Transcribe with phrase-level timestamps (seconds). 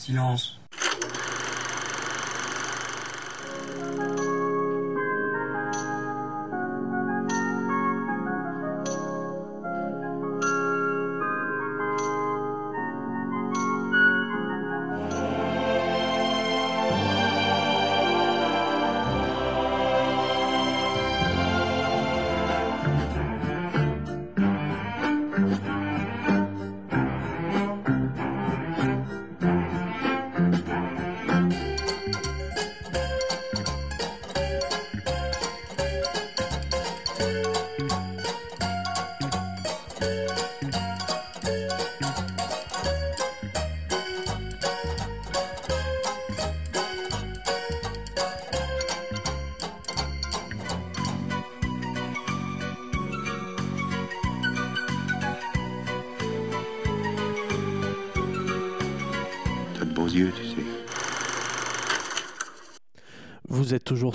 [0.00, 0.59] Silence.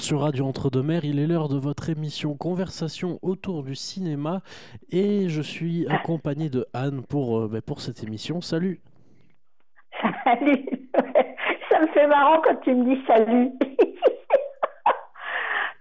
[0.06, 4.42] Sur Radio Entre-deux-Mers, il est l'heure de votre émission Conversation autour du cinéma
[4.92, 8.40] et je suis accompagné de Anne pour, euh, ben, cette émission.
[8.40, 8.82] Salut
[10.24, 10.64] Salut.
[11.72, 13.50] Ça me fait marrant quand tu me dis salut.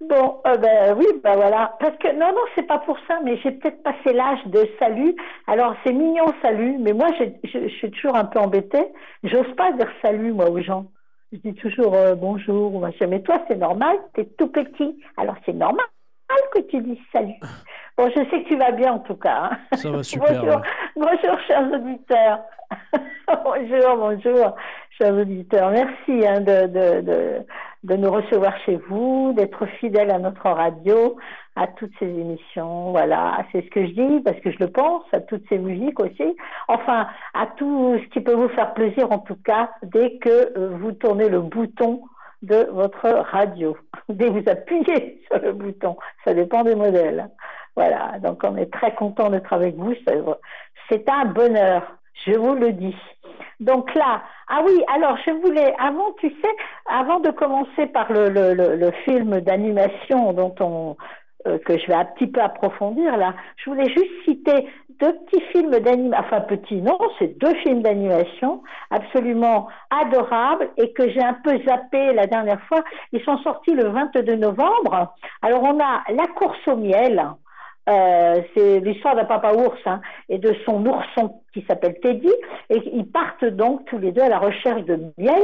[0.08, 1.76] bon, euh, ben oui, ben voilà.
[1.78, 5.14] Parce que non, non, c'est pas pour ça, mais j'ai peut-être passé l'âge de salut.
[5.46, 8.86] Alors c'est mignon salut, mais moi je, je suis toujours un peu embêtée.
[9.22, 10.86] J'ose pas dire salut moi aux gens.
[11.34, 13.08] Je dis toujours euh, bonjour ou machin.
[13.08, 15.84] Mais toi c'est normal, t'es tout petit, alors c'est normal
[16.52, 17.34] que tu dises salut.
[17.96, 19.50] Bon, je sais que tu vas bien en tout cas.
[19.52, 19.76] hein.
[19.76, 20.28] Ça va super.
[20.42, 20.62] Bonjour, ouais.
[20.96, 22.40] bonjour chers auditeurs.
[23.44, 24.56] bonjour, bonjour
[24.98, 25.70] chers auditeurs.
[25.70, 27.38] Merci hein, de, de, de,
[27.84, 31.16] de nous recevoir chez vous, d'être fidèles à notre radio,
[31.56, 32.90] à toutes ces émissions.
[32.92, 36.00] Voilà, c'est ce que je dis parce que je le pense, à toutes ces musiques
[36.00, 36.36] aussi.
[36.68, 40.70] Enfin, à tout ce qui peut vous faire plaisir en tout cas, dès que euh,
[40.80, 42.02] vous tournez le bouton
[42.42, 43.74] de votre radio.
[44.10, 45.96] Dès que vous appuyez sur le bouton,
[46.26, 47.30] ça dépend des modèles.
[47.74, 49.94] Voilà, donc on est très content d'être avec vous.
[50.06, 50.20] C'est-
[50.90, 52.96] C'est un bonheur, je vous le dis.
[53.60, 58.28] Donc là, ah oui, alors je voulais, avant, tu sais, avant de commencer par le,
[58.28, 60.96] le, le, le film d'animation dont on,
[61.46, 64.66] euh, que je vais un petit peu approfondir là, je voulais juste citer
[65.00, 71.06] deux petits films d'animation, enfin petits, non, c'est deux films d'animation absolument adorables et que
[71.10, 72.82] j'ai un peu zappé la dernière fois.
[73.12, 75.14] Ils sont sortis le 22 novembre.
[75.42, 77.22] Alors on a La course au miel.
[77.88, 80.00] Euh, c'est l'histoire d'un papa ours hein,
[80.30, 82.32] et de son ourson qui s'appelle Teddy
[82.70, 85.42] et ils partent donc tous les deux à la recherche de miel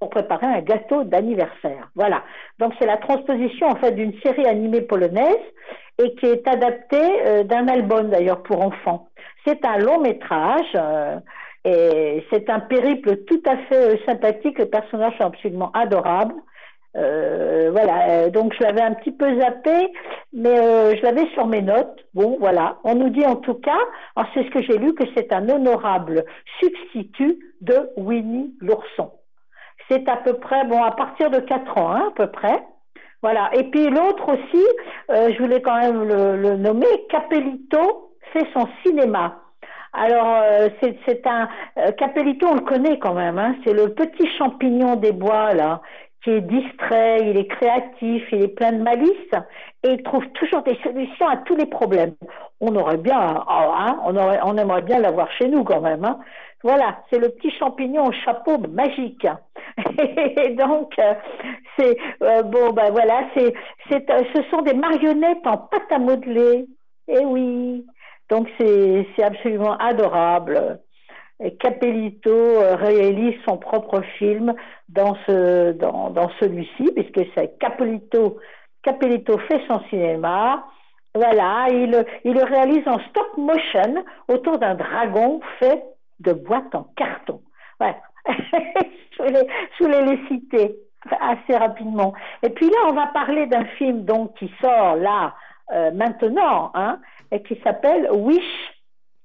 [0.00, 1.90] pour préparer un gâteau d'anniversaire.
[1.94, 2.22] Voilà.
[2.58, 5.36] Donc c'est la transposition en fait d'une série animée polonaise
[6.02, 9.08] et qui est adaptée euh, d'un album d'ailleurs pour enfants.
[9.46, 11.18] C'est un long métrage euh,
[11.64, 14.58] et c'est un périple tout à fait euh, sympathique.
[14.58, 16.34] Les personnages sont absolument adorables.
[16.96, 19.92] Euh, voilà, euh, donc je l'avais un petit peu zappé,
[20.32, 22.04] mais euh, je l'avais sur mes notes.
[22.14, 23.78] Bon, voilà, on nous dit en tout cas,
[24.14, 26.24] alors c'est ce que j'ai lu, que c'est un honorable
[26.60, 29.10] substitut de Winnie l'ourson.
[29.90, 32.62] C'est à peu près, bon, à partir de 4 ans, hein, à peu près.
[33.22, 33.50] Voilà.
[33.54, 34.64] Et puis l'autre aussi,
[35.08, 39.40] je voulais quand même le, nommer, Capellito fait son cinéma.
[39.94, 41.48] Alors, euh, c'est c'est un...
[41.96, 45.82] Capellito, on le connaît quand même, hein, c'est le petit champignon des bois, là,
[46.24, 49.32] qui est distrait, il est créatif, il est plein de malice,
[49.82, 52.14] et il trouve toujours des solutions à tous les problèmes.
[52.60, 56.04] On aurait bien, oh, hein, on, aurait, on aimerait bien l'avoir chez nous quand même.
[56.04, 56.18] Hein.
[56.62, 59.26] Voilà, c'est le petit champignon au chapeau magique.
[59.98, 61.14] Et donc, euh,
[61.78, 63.52] c'est euh, bon, ben voilà, c'est,
[63.90, 66.64] c'est, euh, ce sont des marionnettes en pâte à modeler.
[67.06, 67.84] Eh oui,
[68.30, 70.80] donc c'est, c'est absolument adorable.
[71.52, 74.54] Capellito euh, réalise son propre film
[74.88, 78.38] dans ce dans, dans celui-ci, puisque c'est Capellito.
[78.82, 80.64] Capellito fait son cinéma.
[81.14, 85.84] Voilà, il, le réalise en stop motion autour d'un dragon fait
[86.20, 87.40] de boîtes en carton.
[89.18, 89.46] Voulais,
[89.78, 90.76] je voulais les citer
[91.20, 92.14] assez rapidement.
[92.42, 95.34] Et puis là, on va parler d'un film donc qui sort là
[95.72, 96.98] euh, maintenant, hein,
[97.30, 98.74] et qui s'appelle Wish,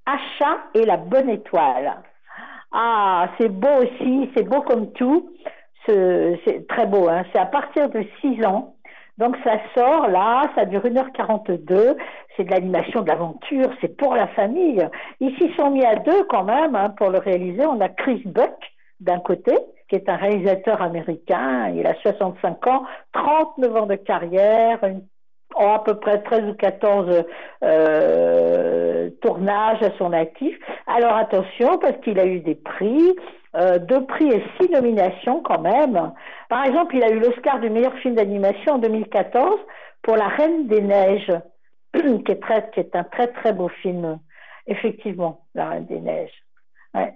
[0.05, 2.01] Achat et la bonne étoile.
[2.71, 5.29] Ah, c'est beau aussi, c'est beau comme tout.
[5.87, 7.23] Ce- C'est très beau, hein.
[7.33, 8.75] c'est à partir de 6 ans.
[9.17, 11.97] Donc ça sort là, ça dure 1h42,
[12.37, 14.87] c'est de l'animation, de l'aventure, c'est pour la famille.
[15.19, 17.65] Ils s'y sont mis à deux quand même hein, pour le réaliser.
[17.65, 18.53] On a Chris Buck
[19.01, 19.51] d'un côté,
[19.89, 22.83] qui est un réalisateur américain, il a 65 ans,
[23.13, 24.79] 39 ans de carrière,
[25.55, 27.23] oh, à peu près 13 ou 14
[27.63, 30.57] euh, tournages à son actif.
[30.87, 33.15] Alors attention, parce qu'il a eu des prix,
[33.55, 36.13] euh, deux prix et six nominations quand même.
[36.49, 39.59] Par exemple, il a eu l'Oscar du meilleur film d'animation en 2014
[40.01, 41.33] pour La Reine des Neiges,
[41.93, 44.19] qui est, très, qui est un très très beau film,
[44.67, 46.43] effectivement, La Reine des Neiges.
[46.93, 47.13] Ouais.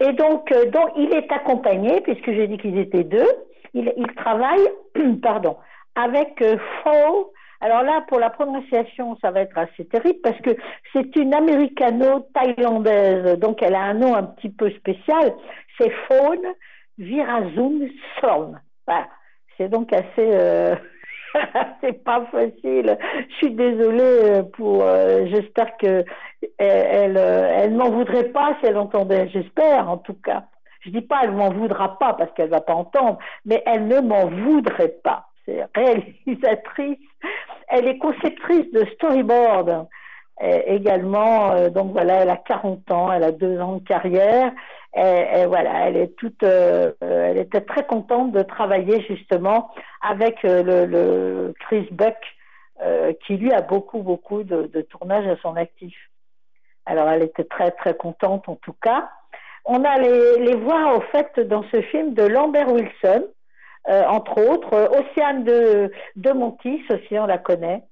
[0.00, 3.28] Et donc, euh, donc, il est accompagné, puisque j'ai dit qu'ils étaient deux,
[3.74, 4.66] il, il travaille,
[5.22, 5.56] pardon,
[5.94, 7.12] avec euh, Fall.
[7.60, 10.50] Alors là, pour la prononciation, ça va être assez terrible parce que
[10.92, 15.32] c'est une américano-thaïlandaise, donc elle a un nom un petit peu spécial.
[15.78, 16.40] C'est Fawn
[16.98, 17.88] Virazun
[18.20, 18.54] Son.
[18.86, 19.06] Voilà.
[19.56, 20.06] C'est donc assez.
[20.18, 20.74] Euh,
[21.80, 22.98] c'est pas facile.
[23.28, 24.82] Je suis désolée pour.
[24.82, 26.04] Euh, J'espère que
[26.58, 29.28] elle, elle, elle m'en voudrait pas si elle entendait.
[29.28, 30.46] J'espère, en tout cas.
[30.80, 34.00] Je dis pas elle m'en voudra pas parce qu'elle va pas entendre, mais elle ne
[34.00, 35.28] m'en voudrait pas.
[35.46, 36.98] C'est réalisatrice.
[37.68, 39.86] Elle est conceptrice de storyboard
[40.40, 41.52] également.
[41.52, 44.52] Euh, donc voilà, elle a 40 ans, elle a deux ans de carrière.
[44.94, 49.70] Et, voilà, elle est toute, euh, elle était très contente de travailler justement
[50.02, 52.16] avec euh, le, Chris Buck,
[52.82, 55.96] euh, qui lui a beaucoup beaucoup de, de tournages à son actif.
[56.84, 59.08] Alors elle était très très contente en tout cas.
[59.64, 63.24] On a les, les voix au fait dans ce film de Lambert Wilson,
[63.88, 67.82] euh, entre autres, euh, Océane de, Montis aussi, on la connaît.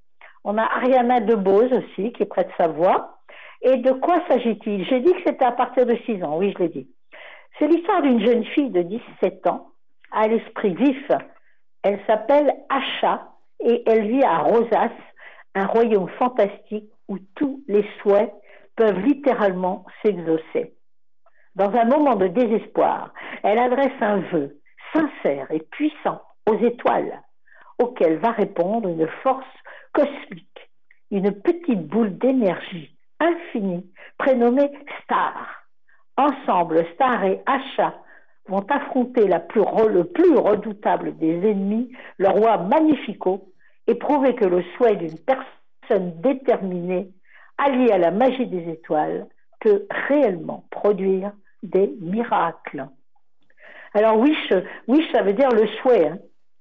[0.43, 3.17] On a Ariana DeBose aussi, qui prête sa voix.
[3.61, 4.85] Et de quoi s'agit-il?
[4.85, 6.89] J'ai dit que c'était à partir de 6 ans, oui, je l'ai dit.
[7.59, 9.67] C'est l'histoire d'une jeune fille de 17 ans,
[10.11, 11.11] à l'esprit vif.
[11.83, 13.27] Elle s'appelle Asha
[13.59, 14.91] et elle vit à Rosas,
[15.53, 18.33] un royaume fantastique où tous les souhaits
[18.75, 20.73] peuvent littéralement s'exaucer.
[21.55, 23.13] Dans un moment de désespoir,
[23.43, 24.60] elle adresse un vœu
[24.93, 27.21] sincère et puissant aux étoiles,
[27.79, 29.45] auquel va répondre une force
[29.93, 30.69] cosmique,
[31.11, 34.71] une petite boule d'énergie infinie prénommée
[35.03, 35.65] Star.
[36.17, 37.95] Ensemble, Star et Asha
[38.47, 43.47] vont affronter la le plus redoutable des ennemis, le roi Magnifico,
[43.87, 47.09] et prouver que le souhait d'une personne déterminée,
[47.57, 49.27] alliée à la magie des étoiles,
[49.59, 51.31] peut réellement produire
[51.63, 52.87] des miracles.
[53.93, 54.53] Alors wish,
[54.87, 56.07] wish ça veut dire le souhait.
[56.07, 56.17] Hein.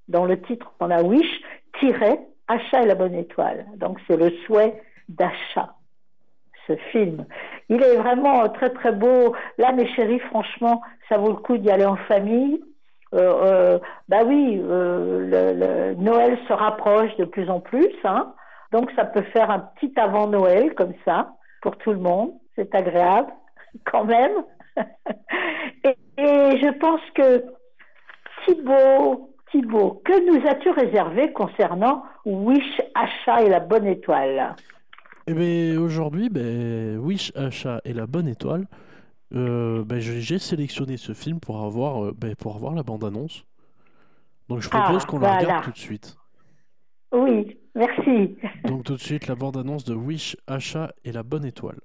[0.09, 1.41] Dans le titre, on a wish
[1.79, 3.67] tiret achat et la bonne étoile.
[3.77, 5.75] Donc c'est le souhait d'achat.
[6.67, 7.25] Ce film,
[7.69, 9.35] il est vraiment très très beau.
[9.59, 12.61] Là, mes chéris, franchement, ça vaut le coup d'y aller en famille.
[13.12, 13.79] Euh, euh,
[14.09, 18.33] bah oui, euh, Noël se rapproche de plus en plus, hein.
[18.71, 22.33] donc ça peut faire un petit avant Noël comme ça pour tout le monde.
[22.55, 23.33] C'est agréable
[23.85, 24.44] quand même.
[26.20, 27.44] et, je pense que
[28.44, 34.55] Thibaut, Thibaut, que nous as-tu réservé concernant Wish, Achat et la bonne étoile?
[35.26, 38.67] Eh bien, aujourd'hui, ben, Wish, Achat et la bonne étoile,
[39.34, 43.44] euh, ben, j'ai sélectionné ce film pour avoir, euh, ben, pour avoir la bande-annonce.
[44.49, 45.34] Donc je propose ah, qu'on voilà.
[45.34, 46.16] la regarde tout de suite.
[47.12, 48.37] Oui, merci.
[48.64, 51.78] Donc tout de suite, la bande-annonce de Wish, Achat et la bonne étoile.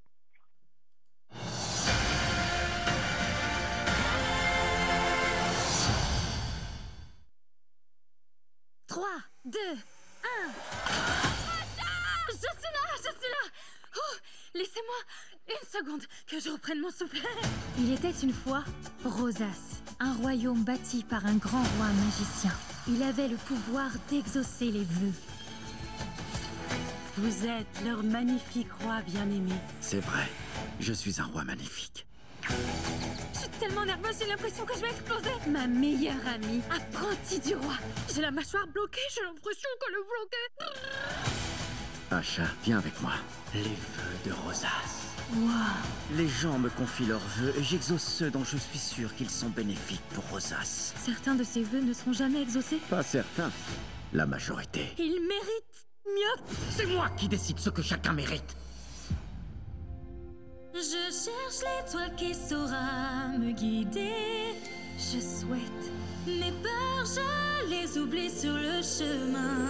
[9.45, 9.75] 2, 1.
[12.29, 13.51] Je suis là, je suis là.
[13.95, 14.15] Oh,
[14.55, 14.95] laissez-moi
[15.49, 17.19] une seconde que je reprenne mon souffle.
[17.77, 18.63] Il était une fois
[19.03, 22.51] Rosas, un royaume bâti par un grand roi magicien.
[22.87, 25.13] Il avait le pouvoir d'exaucer les vœux.
[27.17, 29.53] Vous êtes leur magnifique roi bien-aimé.
[29.79, 30.27] C'est vrai,
[30.79, 32.07] je suis un roi magnifique.
[33.59, 35.29] Tellement nerveuse, j'ai l'impression que je vais exploser.
[35.49, 37.75] Ma meilleure amie, apprentie du roi.
[38.13, 41.55] J'ai la mâchoire bloquée, j'ai l'impression qu'elle est bloquée.
[42.11, 43.13] Acha, viens avec moi.
[43.53, 44.67] Les vœux de Rosas.
[45.33, 45.49] Wow.
[46.17, 49.49] Les gens me confient leurs vœux et j'exauce ceux dont je suis sûr qu'ils sont
[49.49, 50.93] bénéfiques pour Rosas.
[51.03, 53.51] Certains de ces vœux ne seront jamais exaucés Pas certains.
[54.13, 54.93] La majorité.
[54.97, 56.55] Ils méritent mieux.
[56.69, 58.55] C'est moi qui décide ce que chacun mérite.
[60.77, 64.59] Je cherche l'étoile qui saura me guider.
[64.97, 65.91] Je souhaite
[66.27, 69.69] mes peurs, je les oublie sur le chemin.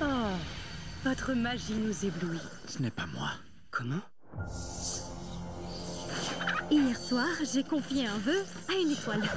[0.00, 0.04] Oh,
[1.04, 2.38] votre magie nous éblouit.
[2.68, 3.30] Ce n'est pas moi.
[3.72, 4.02] Comment?
[6.70, 9.28] Hier soir, j'ai confié un vœu à une étoile.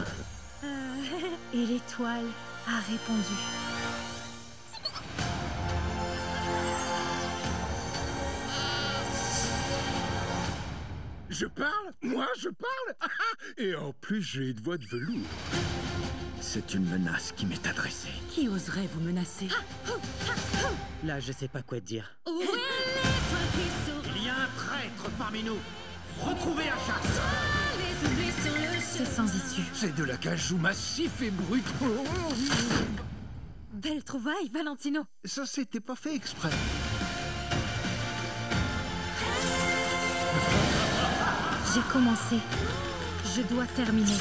[0.63, 2.27] Euh, et l'étoile
[2.67, 3.66] a répondu.
[11.39, 13.11] Je parle Moi, je parle
[13.59, 15.27] Et en plus, j'ai une voix de velours.
[16.41, 18.09] C'est une menace qui m'est adressée.
[18.31, 19.47] Qui oserait vous menacer?
[21.03, 22.17] Là, je sais pas quoi te dire.
[22.25, 22.33] Ouais,
[24.15, 25.57] Il y a un traître parmi nous
[26.19, 27.21] Retrouvez un chasse
[28.81, 29.61] C'est sans issue.
[29.73, 31.65] C'est de l'acajou massif et brut.
[33.73, 35.05] Belle trouvaille, Valentino.
[35.23, 36.49] Ça, c'était pas fait exprès.
[41.73, 42.37] J'ai commencé.
[43.35, 44.17] Je dois terminer.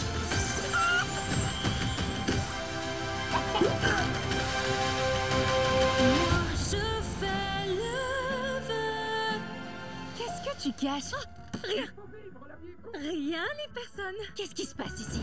[5.06, 6.76] Moi, je
[7.20, 9.40] fais le vœu.
[10.16, 11.12] Qu'est-ce que tu caches?
[11.14, 11.84] Oh, Rien.
[12.94, 14.14] Rien ni personne.
[14.34, 15.20] Qu'est-ce qui se passe ici?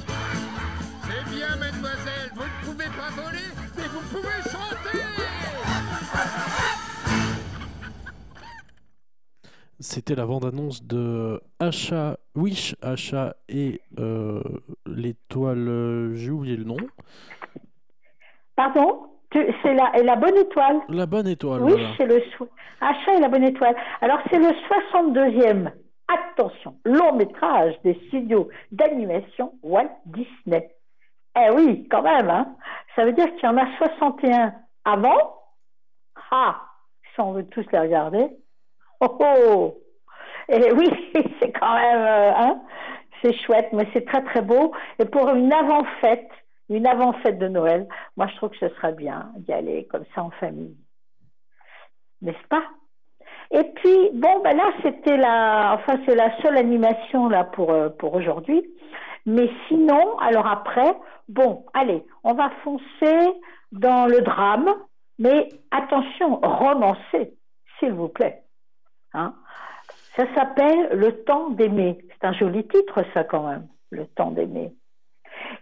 [1.07, 2.31] C'est bien, mademoiselle.
[2.35, 4.99] Vous ne pouvez pas voler, mais vous pouvez chanter.
[9.83, 14.41] C'était la bande-annonce de Achat, Wish, Achat et euh,
[14.85, 16.77] l'étoile, euh, j'ai oublié le nom.
[18.55, 19.07] Pardon?
[19.33, 20.79] C'est la, la bonne étoile.
[20.87, 21.89] La bonne étoile, Oui, voilà.
[21.97, 22.21] c'est le
[22.79, 23.75] Achat et la bonne étoile.
[23.99, 25.71] Alors, c'est le 62e,
[26.07, 30.71] attention, long métrage des studios d'animation Walt Disney.
[31.37, 32.55] Eh oui, quand même, hein.
[32.95, 34.53] Ça veut dire qu'il y en a 61
[34.85, 35.41] avant.
[36.31, 36.61] Ah,
[37.13, 38.29] si on veut tous les regarder.
[39.01, 39.77] Oh, oh.
[40.49, 40.89] Et oui,
[41.39, 42.61] c'est quand même, euh, hein,
[43.21, 44.73] c'est chouette, mais c'est très très beau.
[44.99, 46.29] Et pour une avant-fête,
[46.69, 50.23] une avant-fête de Noël, moi je trouve que ce serait bien d'y aller comme ça
[50.23, 50.75] en famille
[52.23, 52.63] n'est-ce pas?
[53.51, 57.89] Et puis bon, ben là c'était la, enfin c'est la seule animation là pour euh,
[57.89, 58.63] pour aujourd'hui.
[59.25, 60.97] Mais sinon, alors après,
[61.29, 63.33] bon, allez, on va foncer
[63.71, 64.69] dans le drame,
[65.17, 67.33] mais attention, romancé,
[67.79, 68.43] s'il vous plaît.
[69.13, 69.35] Hein
[70.15, 71.97] ça s'appelle Le temps d'aimer.
[72.09, 74.73] C'est un joli titre, ça quand même, Le temps d'aimer.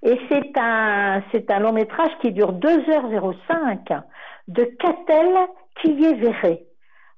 [0.03, 4.01] Et c'est un, c'est un long métrage qui dure 2h05
[4.47, 5.47] de Catel
[5.81, 6.65] Quillier-Verré.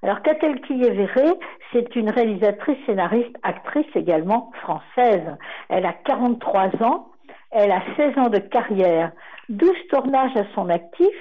[0.04, 1.34] Alors, Catel Quillier-Verré,
[1.72, 5.38] c'est une réalisatrice, scénariste, actrice également française.
[5.70, 7.08] Elle a 43 ans,
[7.52, 9.12] elle a 16 ans de carrière,
[9.50, 11.16] 12 tournages à son actif,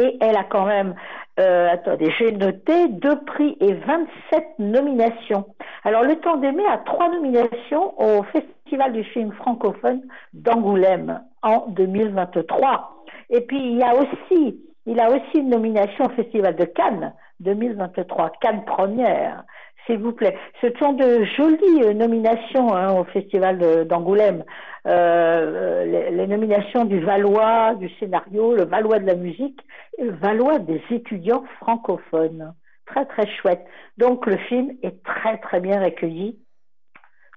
[0.00, 0.94] et elle a quand même,
[1.38, 5.44] euh, attendez, j'ai noté deux prix et 27 nominations.
[5.84, 10.02] Alors, Le Temps d'aimer a trois nominations au Festival du film francophone
[10.32, 13.04] d'Angoulême en 2023.
[13.30, 17.12] Et puis, il y a aussi, il a aussi une nomination au Festival de Cannes
[17.40, 19.44] 2023, Cannes première,
[19.90, 20.36] s'il vous plaît.
[20.60, 24.44] Ce sont de jolies euh, nominations hein, au Festival d'Angoulême.
[24.86, 29.60] Euh, les, les nominations du Valois, du scénario, le Valois de la musique,
[29.98, 32.54] et le Valois des étudiants francophones.
[32.86, 33.64] Très très chouette.
[33.98, 36.38] Donc le film est très très bien accueilli.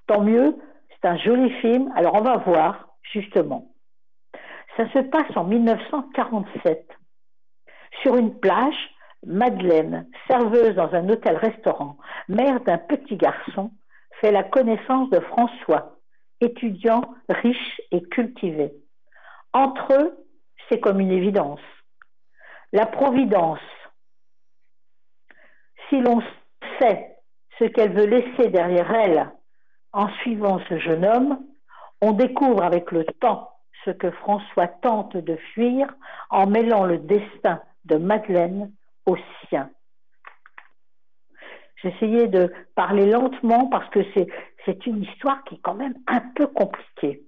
[0.08, 0.56] Tant mieux,
[0.90, 1.92] c'est un joli film.
[1.96, 3.70] Alors on va voir, justement.
[4.78, 6.88] Ça se passe en 1947.
[8.02, 8.76] Sur une plage,
[9.26, 13.72] Madeleine, serveuse dans un hôtel-restaurant, mère d'un petit garçon,
[14.22, 15.98] fait la connaissance de François,
[16.42, 18.74] étudiant riche et cultivé.
[19.54, 20.18] Entre eux,
[20.70, 21.60] c'est comme une évidence.
[22.72, 23.60] La providence.
[25.90, 26.22] Si l'on
[26.80, 27.18] sait
[27.60, 29.32] ce qu'elle veut laisser derrière elle
[29.92, 31.40] en suivant ce jeune homme,
[32.02, 33.52] on découvre avec le temps
[33.86, 35.88] ce que François tente de fuir
[36.30, 38.72] en mêlant le destin de Madeleine
[39.06, 39.18] au
[39.50, 39.70] sien.
[41.84, 46.48] J'essayais de parler lentement parce que c'est, une histoire qui est quand même un peu
[46.48, 47.22] compliquée.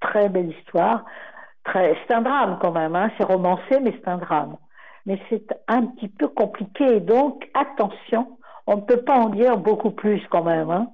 [0.00, 1.04] Très belle histoire.
[1.72, 4.58] C'est un drame quand même, hein, c'est romancé, mais c'est un drame.
[5.06, 9.90] Mais c'est un petit peu compliqué, donc attention, on ne peut pas en dire beaucoup
[9.90, 10.70] plus quand même.
[10.70, 10.88] Hein.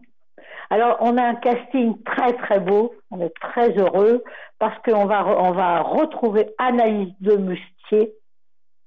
[0.70, 4.22] Alors, on a un casting très très beau, on est très heureux
[4.60, 8.12] parce qu'on va, on va retrouver Anaïs de Mustier,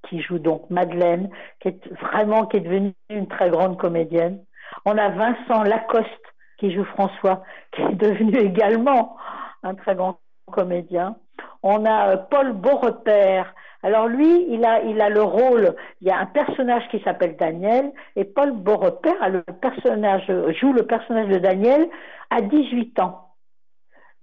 [0.07, 1.29] qui joue donc Madeleine,
[1.59, 4.43] qui est vraiment qui est devenue une très grande comédienne.
[4.85, 6.09] On a Vincent Lacoste
[6.57, 7.43] qui joue François,
[7.75, 9.17] qui est devenu également
[9.63, 10.19] un très grand
[10.51, 11.15] comédien.
[11.61, 13.53] On a euh, Paul Beaurepaire.
[13.81, 17.35] Alors lui, il a, il a le rôle, il y a un personnage qui s'appelle
[17.35, 20.31] Daniel, et Paul Beaurepaire a le personnage,
[20.61, 21.89] joue le personnage de Daniel
[22.29, 23.23] à 18 ans.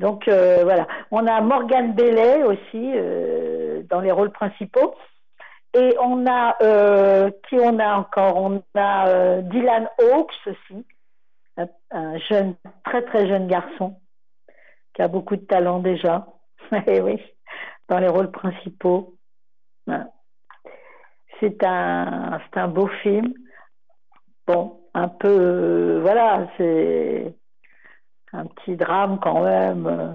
[0.01, 0.89] Donc euh, voilà.
[1.11, 4.95] On a Morgane Bellet aussi euh, dans les rôles principaux.
[5.75, 8.37] Et on a euh, qui on a encore?
[8.37, 10.87] On a euh, Dylan Hawkes aussi,
[11.57, 14.01] un, un jeune, très très jeune garçon
[14.95, 16.27] qui a beaucoup de talent déjà.
[16.87, 17.21] Et oui,
[17.89, 19.17] dans les rôles principaux.
[21.41, 23.33] C'est un, c'est un beau film.
[24.47, 27.35] Bon, un peu, euh, voilà, c'est
[28.33, 30.13] un petit drame quand même, euh,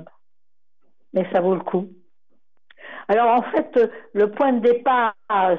[1.14, 1.90] mais ça vaut le coup.
[3.08, 5.14] Alors en fait, euh, le point de départ,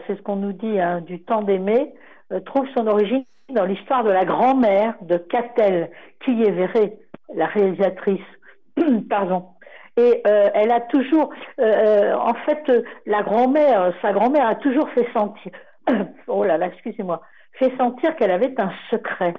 [0.06, 1.94] c'est ce qu'on nous dit, hein, du temps d'aimer.
[2.32, 5.90] euh, trouve son origine dans l'histoire de la grand-mère de Catel,
[6.24, 6.98] qui est verrée,
[7.34, 8.20] la réalisatrice.
[9.10, 9.50] Pardon.
[9.96, 12.70] Et euh, elle a toujours, euh, en fait,
[13.06, 15.52] la grand-mère, sa grand-mère a toujours fait sentir,
[16.26, 17.22] oh là là, excusez-moi,
[17.52, 19.34] fait sentir qu'elle avait un secret.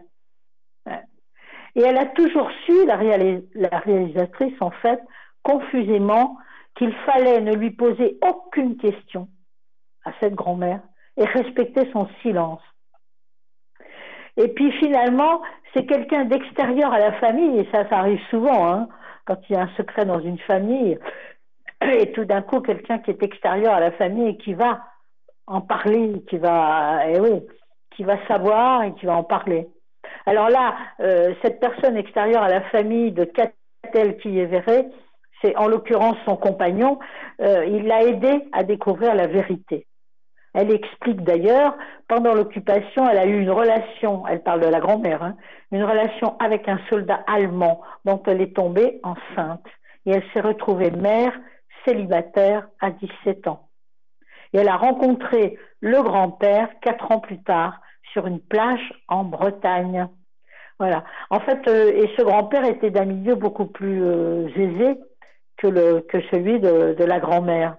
[1.76, 5.00] Et elle a toujours su, la réalisatrice, en fait,
[5.44, 6.38] confusément,
[6.78, 9.28] qu'il fallait ne lui poser aucune question
[10.06, 10.82] à cette grand-mère
[11.18, 12.62] et respecter son silence.
[14.38, 15.42] Et puis finalement,
[15.74, 18.88] c'est quelqu'un d'extérieur à la famille, et ça, ça arrive souvent, hein,
[19.26, 20.98] quand il y a un secret dans une famille,
[21.82, 24.82] et tout d'un coup, quelqu'un qui est extérieur à la famille et qui va
[25.48, 27.42] en parler, qui va, eh oui,
[27.92, 29.68] qui va savoir et qui va en parler.
[30.26, 34.88] Alors là, euh, cette personne extérieure à la famille de Catel qui est verrée,
[35.42, 37.00] c'est en l'occurrence son compagnon,
[37.42, 39.88] euh, il l'a aidé à découvrir la vérité.
[40.54, 41.76] Elle explique d'ailleurs,
[42.08, 45.36] pendant l'occupation, elle a eu une relation, elle parle de la grand-mère, hein,
[45.72, 49.66] une relation avec un soldat allemand dont elle est tombée enceinte.
[50.06, 51.34] Et elle s'est retrouvée mère
[51.86, 53.70] célibataire à 17 ans.
[54.54, 57.80] Et elle a rencontré le grand-père quatre ans plus tard
[58.14, 60.08] sur une plage en Bretagne.
[60.80, 61.04] Voilà.
[61.30, 64.98] En fait, euh, et ce grand-père était d'un milieu beaucoup plus euh, aisé
[65.58, 67.78] que, celui de, la grand-mère.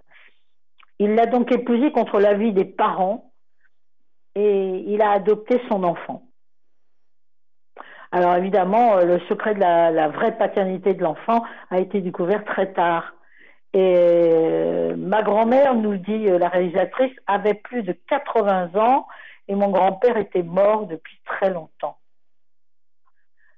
[0.99, 3.33] Il l'a donc épousée contre l'avis des parents
[4.35, 6.25] et il a adopté son enfant.
[8.11, 13.15] Alors évidemment, le secret de la, vraie paternité de l'enfant a été découvert très tard.
[13.75, 19.07] Et euh, ma grand-mère, nous dit euh, la réalisatrice, avait plus de 80 ans
[19.47, 21.99] et mon grand-père était mort depuis très longtemps.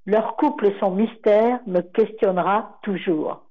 [0.07, 3.50] Leur couple et son mystère me questionnera toujours.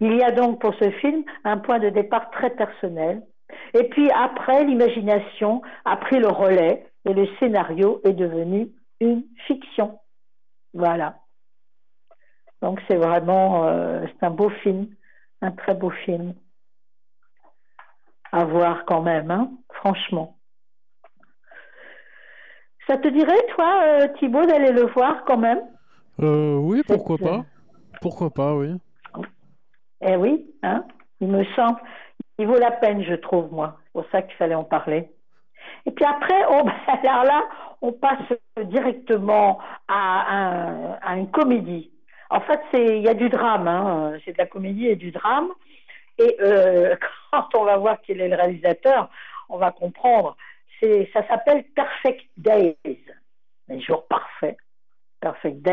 [0.00, 3.22] Il y a donc pour ce film un point de départ très personnel.
[3.74, 8.70] Et puis après, l'imagination a pris le relais et le scénario est devenu
[9.00, 9.98] une fiction.
[10.72, 11.16] Voilà.
[12.62, 14.88] Donc c'est vraiment euh, c'est un beau film,
[15.42, 16.34] un très beau film.
[18.32, 20.36] À voir quand même, hein, franchement.
[22.86, 25.60] Ça te dirait, toi, euh, Thibaut, d'aller le voir quand même?
[26.20, 27.44] Euh, Oui, pourquoi pas.
[28.00, 28.74] Pourquoi pas, oui.
[30.06, 30.84] Eh oui, hein,
[31.20, 31.80] il me semble,
[32.38, 33.78] il vaut la peine, je trouve, moi.
[33.84, 35.08] C'est pour ça qu'il fallait en parler.
[35.86, 36.74] Et puis après, oh, ben,
[37.08, 37.44] alors là,
[37.80, 38.32] on passe
[38.64, 41.90] directement à, une comédie.
[42.28, 44.18] En fait, il y a du drame, hein.
[44.24, 45.48] c'est de la comédie et du drame.
[46.18, 46.96] Et euh,
[47.30, 49.08] quand on va voir qui est le réalisateur,
[49.48, 50.36] on va comprendre.
[51.14, 52.76] Ça s'appelle Perfect Days,
[53.68, 54.58] les jours parfaits.
[55.24, 55.66] Perfect.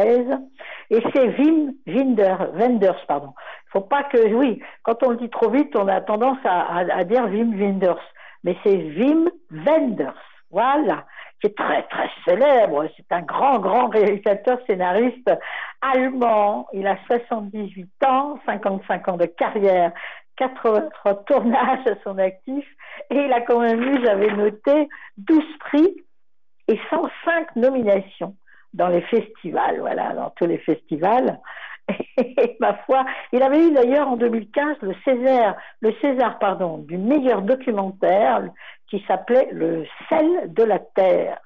[0.89, 3.33] Et c'est Wim Wenders, pardon.
[3.65, 7.03] Il faut pas que, oui, quand on le dit trop vite, on a tendance à,
[7.03, 7.99] dire Wim Wenders.
[8.45, 10.15] Mais c'est Wim Wenders,
[10.51, 11.05] voilà,
[11.41, 12.85] qui est très, très célèbre.
[12.95, 15.29] C'est un grand, grand réalisateur, scénariste
[15.81, 16.67] allemand.
[16.71, 19.91] Il a 78 ans, 55 ans de carrière,
[20.37, 22.65] 83 tournages à son actif.
[23.09, 24.87] Et il a quand même eu, j'avais noté,
[25.17, 25.93] 12 prix
[26.69, 28.37] et 105 nominations
[28.73, 31.39] dans les festivals, voilà, dans tous les festivals.
[32.17, 36.97] Et ma foi, il avait eu d'ailleurs en 2015 le César, le César pardon, du
[36.97, 38.43] meilleur documentaire
[38.89, 41.39] qui s'appelait Le sel de la terre.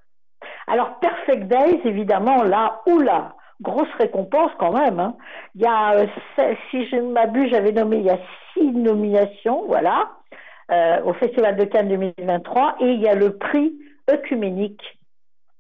[0.68, 5.00] Alors Perfect Days, évidemment, là, oula, grosse récompense quand même.
[5.00, 5.16] Hein.
[5.56, 6.08] Il y a, euh,
[6.70, 8.20] si je ne m'abuse, j'avais nommé, il y a
[8.54, 10.12] six nominations, voilà,
[10.72, 13.74] euh, au Festival de Cannes 2023, et il y a le prix
[14.10, 14.82] œcuménique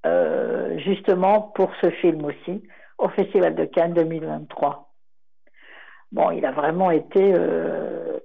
[0.05, 2.63] euh, justement pour ce film aussi
[2.97, 4.93] au Festival de Cannes 2023.
[6.11, 8.19] Bon, il a vraiment été euh,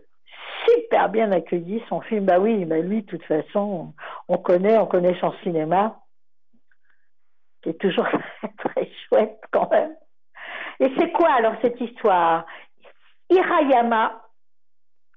[0.66, 2.26] super bien accueilli, son film.
[2.26, 3.94] Bah oui, bah lui, de toute façon,
[4.28, 6.00] on connaît, on connaît son cinéma,
[7.62, 8.08] qui est toujours
[8.58, 9.94] très chouette quand même.
[10.80, 12.46] Et c'est quoi alors cette histoire?
[13.28, 14.22] Hirayama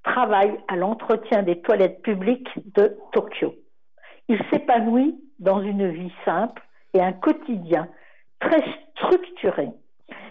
[0.02, 3.54] travaille à l'entretien des toilettes publiques de Tokyo.
[4.28, 7.88] Il s'épanouit dans une vie simple et un quotidien
[8.40, 8.62] très
[8.96, 9.68] structuré.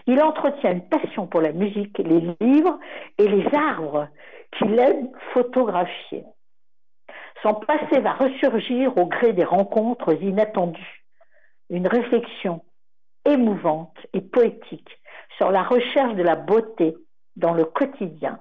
[0.06, 2.78] Il entretient une passion pour la musique, les livres
[3.18, 4.08] et les arbres
[4.52, 6.24] qu'il aime photographier.
[7.42, 11.04] Son passé va ressurgir au gré des rencontres inattendues.
[11.70, 12.64] Une réflexion
[13.24, 15.00] émouvante et poétique
[15.36, 16.96] sur la recherche de la beauté
[17.36, 18.38] dans le quotidien.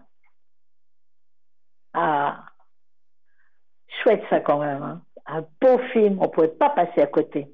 [1.94, 2.46] Ah,
[4.02, 4.84] chouette ça quand même.
[4.84, 7.48] Hein un beau film, on ne pouvait pas passer à côté.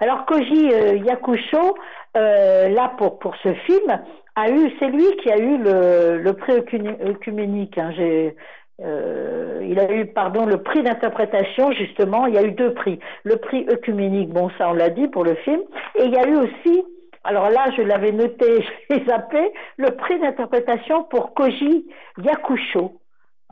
[0.00, 1.76] Alors Koji euh, Yakusho,
[2.16, 4.00] euh, là pour, pour ce film,
[4.34, 7.78] a eu, c'est lui qui a eu le, le prix œcuménique.
[7.78, 7.92] Hein.
[8.80, 12.98] euh, il a eu, pardon, le prix d'interprétation, justement, il y a eu deux prix.
[13.24, 15.60] Le prix œcuménique, bon, ça on l'a dit pour le film,
[15.96, 16.84] et il y a eu aussi,
[17.24, 21.86] alors là, je l'avais noté, je l'ai zappé, le prix d'interprétation pour Koji
[22.18, 23.01] Yakusho.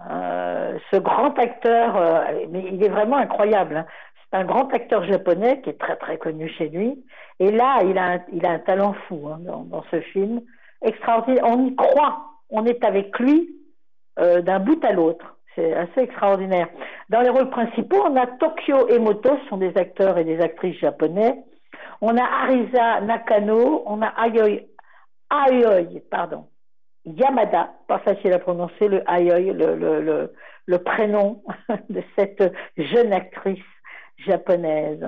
[0.09, 3.77] Euh, ce grand acteur, euh, mais il est vraiment incroyable.
[3.77, 3.87] Hein.
[4.31, 7.05] C'est un grand acteur japonais qui est très très connu chez lui.
[7.39, 10.41] Et là, il a un, il a un talent fou hein, dans, dans, ce film.
[10.83, 11.45] Extraordinaire.
[11.47, 12.25] On y croit.
[12.49, 13.51] On est avec lui
[14.19, 15.37] euh, d'un bout à l'autre.
[15.55, 16.69] C'est assez extraordinaire.
[17.11, 20.41] Dans les rôles principaux, on a Tokyo et Moto, ce sont des acteurs et des
[20.41, 21.43] actrices japonais.
[22.01, 24.61] On a Arisa Nakano, on a Ayoi,
[25.29, 26.47] Ayoi pardon,
[27.05, 31.43] Yamada, pas facile à prononcer, le Ayoi, le, prénom
[31.89, 33.59] de cette jeune actrice
[34.19, 35.07] japonaise.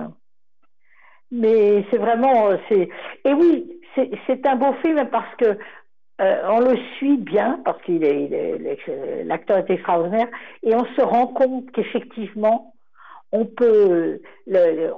[1.31, 2.89] Mais c'est vraiment, c'est,
[3.25, 5.57] et oui, c'est un beau film parce que
[6.21, 10.27] euh, on le suit bien parce qu'il est, l'acteur est extraordinaire
[10.61, 12.73] et on se rend compte qu'effectivement
[13.31, 14.21] on peut,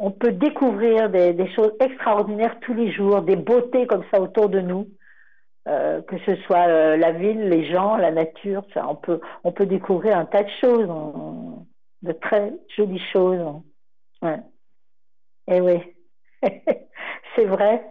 [0.01, 4.59] on peut découvrir des, choses extraordinaires tous les jours, des beautés comme ça autour de
[4.59, 4.87] nous,
[5.67, 9.51] euh, que ce soit euh, la ville, les gens, la nature, ça, on peut, on
[9.51, 10.87] peut découvrir un tas de choses,
[12.03, 13.61] de très jolies choses.
[14.21, 14.39] Ouais.
[15.47, 15.81] Et eh oui,
[17.35, 17.83] c'est vrai.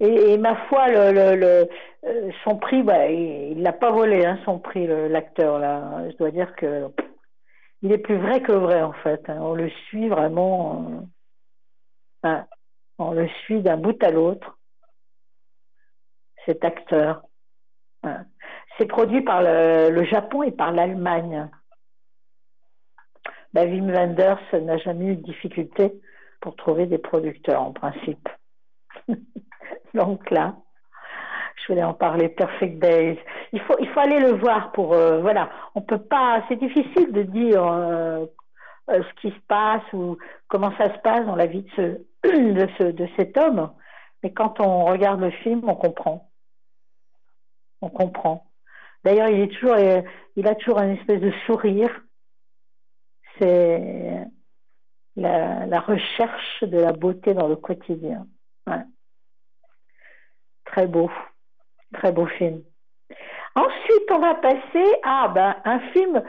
[0.00, 1.68] Et, ma foi, le, le,
[2.04, 6.10] euh, son prix, bah, il l'a pas volé, hein, son prix, l'acteur là.
[6.10, 6.88] Je dois dire que
[7.82, 9.28] il est plus vrai que vrai en fait.
[9.30, 9.38] Hein.
[9.40, 11.06] On le suit vraiment.
[12.98, 14.58] On le suit d'un bout à l'autre.
[16.46, 17.22] Cet acteur.
[18.02, 18.24] Hein.
[18.78, 21.48] C'est produit par le, Japon et par l'Allemagne.
[23.52, 25.92] Bah, Wim Wenders n'a jamais eu de difficulté
[26.40, 28.28] pour trouver des producteurs en principe.
[29.94, 30.56] Donc là,
[31.56, 33.18] je voulais en parler, Perfect Days.
[33.52, 37.12] Il faut, il faut aller le voir pour, euh, voilà, on peut pas, c'est difficile
[37.12, 38.26] de dire euh,
[38.90, 40.16] euh, ce qui se passe ou
[40.48, 41.82] comment ça se passe dans la vie de ce,
[42.52, 43.70] de ce, de cet homme.
[44.22, 46.31] Mais quand on regarde le film, on comprend.
[47.82, 48.46] On comprend.
[49.04, 49.76] D'ailleurs, il est toujours,
[50.36, 51.90] il a toujours une espèce de sourire.
[53.38, 54.26] C'est
[55.16, 58.26] la, recherche de la beauté dans le quotidien.
[60.64, 61.10] Très beau,
[61.92, 62.62] très beau film.
[63.54, 66.22] Ensuite, on va passer à ben, un film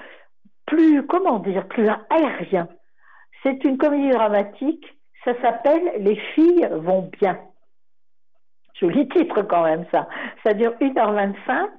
[0.65, 2.67] plus, comment dire, plus aérien.
[3.43, 4.85] C'est une comédie dramatique,
[5.23, 7.39] ça s'appelle Les filles vont bien.
[8.83, 10.07] Joli titre quand même ça.
[10.45, 11.69] Ça dure 1h25.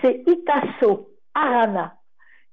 [0.00, 1.94] C'est Itaso Arana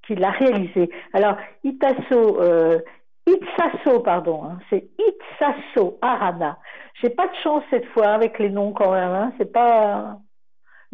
[0.07, 0.89] qui l'a réalisé.
[1.13, 2.79] Alors, Itaso, euh,
[3.27, 6.57] Itsaso, pardon, hein, c'est Itsaso Arana.
[7.01, 9.11] J'ai pas de chance cette fois avec les noms quand même.
[9.11, 9.33] Hein.
[9.37, 10.17] C'est pas.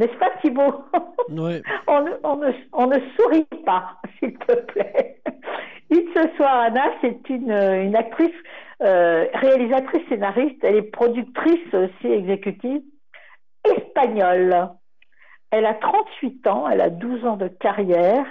[0.02, 0.84] N'est-ce pas Thibault?
[1.30, 1.60] On, ne,
[2.24, 5.22] on, ne, on, ne, sourit pas, s'il te plaît.
[5.92, 8.34] Itsaso Arana, c'est une, une actrice,
[8.82, 12.82] euh, réalisatrice, scénariste, elle est productrice aussi exécutive
[13.64, 14.70] espagnole.
[15.52, 18.26] Elle a 38 ans, elle a 12 ans de carrière.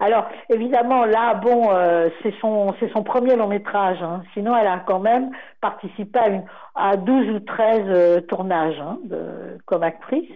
[0.00, 4.02] Alors, évidemment, là, bon, euh, c'est son, c'est son premier long métrage.
[4.02, 4.22] Hein.
[4.34, 5.30] Sinon, elle a quand même
[5.62, 10.28] participé à, une, à 12 ou 13 euh, tournages hein, de, comme actrice.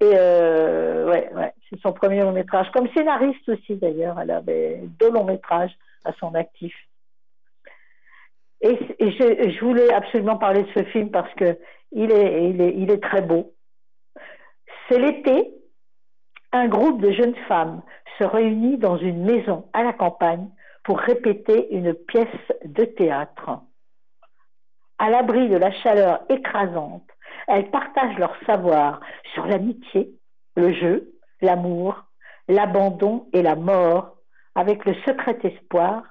[0.00, 2.70] Et euh, ouais, ouais, c'est son premier long métrage.
[2.72, 6.74] Comme scénariste aussi, d'ailleurs, elle avait deux longs métrages à son actif.
[8.60, 11.58] Et, je, je, voulais absolument parler de ce film parce que
[11.92, 13.52] il est, il est, il est très beau.
[14.88, 15.52] C'est l'été,
[16.52, 17.82] un groupe de jeunes femmes
[18.18, 20.48] se réunit dans une maison à la campagne
[20.82, 22.26] pour répéter une pièce
[22.64, 23.60] de théâtre.
[24.98, 27.08] À l'abri de la chaleur écrasante,
[27.48, 29.00] elles partagent leur savoir
[29.34, 30.10] sur l'amitié,
[30.56, 32.04] le jeu, l'amour,
[32.48, 34.16] l'abandon et la mort,
[34.54, 36.02] avec le secret espoir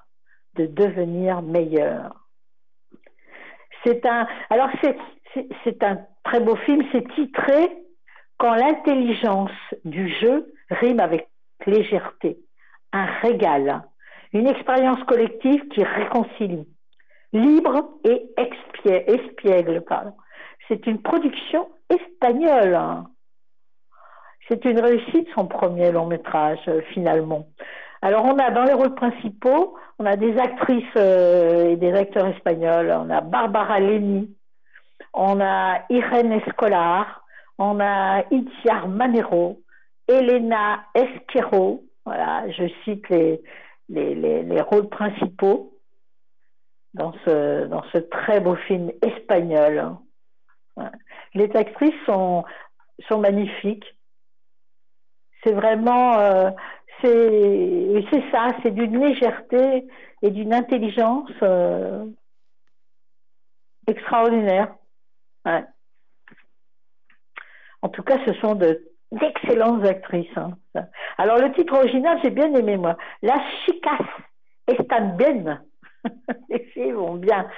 [0.55, 2.15] de devenir meilleures.
[3.85, 4.95] C'est un, alors c'est,
[5.63, 7.83] c'est un très beau film, c'est titré
[8.37, 9.51] quand l'intelligence
[9.85, 11.29] du jeu rime avec
[11.65, 12.37] légèreté,
[12.91, 13.83] un régal,
[14.33, 16.67] une expérience collective qui réconcilie,
[17.31, 19.83] libre et espiègle.
[20.67, 22.75] C'est une production espagnole.
[22.75, 23.07] Hein.
[24.47, 27.47] C'est une réussite, son premier long métrage, euh, finalement.
[28.01, 32.27] Alors, on a dans les rôles principaux, on a des actrices euh, et des acteurs
[32.27, 32.91] espagnols.
[32.91, 34.35] On a Barbara Leni,
[35.13, 37.23] on a Irene Escolar,
[37.57, 39.61] on a Itziar Manero,
[40.07, 43.41] Elena Esquero, voilà, je cite les,
[43.89, 45.73] les, rôles principaux
[46.93, 49.95] dans ce, dans ce très beau film espagnol.
[51.33, 52.43] Les actrices sont,
[53.07, 53.85] sont magnifiques.
[55.43, 56.51] C'est vraiment, euh,
[57.01, 59.85] c'est ça, c'est d'une légèreté
[60.21, 62.05] et d'une intelligence euh,
[63.87, 64.73] extraordinaire.
[67.81, 70.37] En tout cas, ce sont d'excellentes actrices.
[70.37, 70.53] Hein,
[71.17, 72.97] Alors, le titre original, j'ai bien aimé, moi.
[73.21, 73.99] Las chicas
[74.67, 75.61] están bien.
[76.49, 77.49] Les filles vont bien.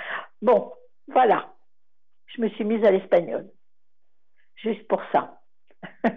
[0.41, 0.73] Bon,
[1.07, 1.54] voilà.
[2.27, 3.45] Je me suis mise à l'espagnol.
[4.55, 5.41] Juste pour ça.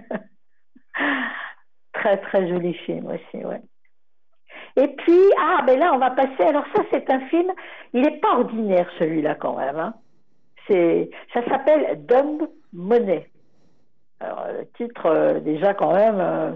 [1.92, 3.60] très, très joli film aussi, ouais.
[4.76, 6.42] Et puis, ah, ben là, on va passer.
[6.42, 7.52] Alors, ça, c'est un film.
[7.92, 9.78] Il n'est pas ordinaire, celui-là, quand même.
[9.78, 9.94] Hein.
[10.68, 13.30] Ça s'appelle Dumb Money.
[14.20, 16.52] Alors, le titre, euh, déjà, quand même, euh,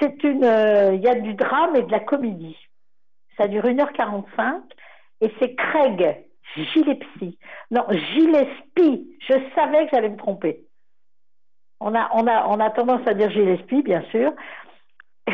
[0.00, 0.44] c'est une.
[0.44, 2.56] Euh, il y a du drame et de la comédie.
[3.36, 4.62] Ça dure 1h45
[5.20, 7.38] et c'est Craig Gillespie.
[7.70, 9.18] Non, Gillespie.
[9.28, 10.64] Je savais que j'allais me tromper.
[11.80, 14.32] On a, on a, on a tendance à dire Gillespie, bien sûr.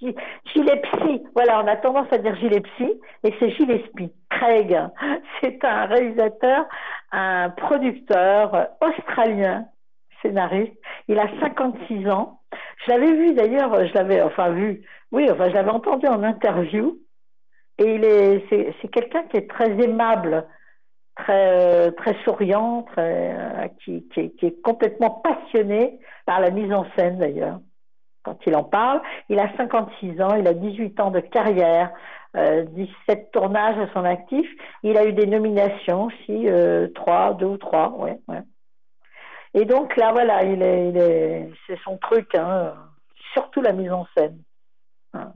[0.00, 4.12] Gillespie, voilà, on a tendance à dire Gillespie, et c'est Gillespie.
[4.30, 4.78] Craig,
[5.40, 6.66] c'est un réalisateur,
[7.12, 9.66] un producteur australien,
[10.22, 10.74] scénariste.
[11.08, 12.40] Il a 56 ans.
[12.84, 16.98] Je l'avais vu d'ailleurs, je l'avais, enfin vu, oui, enfin je entendu en interview.
[17.78, 20.46] Et il est, c'est, quelqu'un qui est très aimable,
[21.14, 22.86] très, très souriant,
[23.84, 27.58] qui, qui, qui est complètement passionné par la mise en scène d'ailleurs
[28.26, 29.00] quand il en parle.
[29.28, 31.92] Il a 56 ans, il a 18 ans de carrière,
[32.34, 34.46] 17 euh, tournages à son actif.
[34.82, 38.42] Il a eu des nominations aussi, euh, 3, 2 ou 3, ouais, ouais.
[39.54, 42.74] Et donc là, voilà, il est, il est, c'est son truc, hein,
[43.32, 44.42] surtout la mise en scène.
[45.14, 45.32] Hein.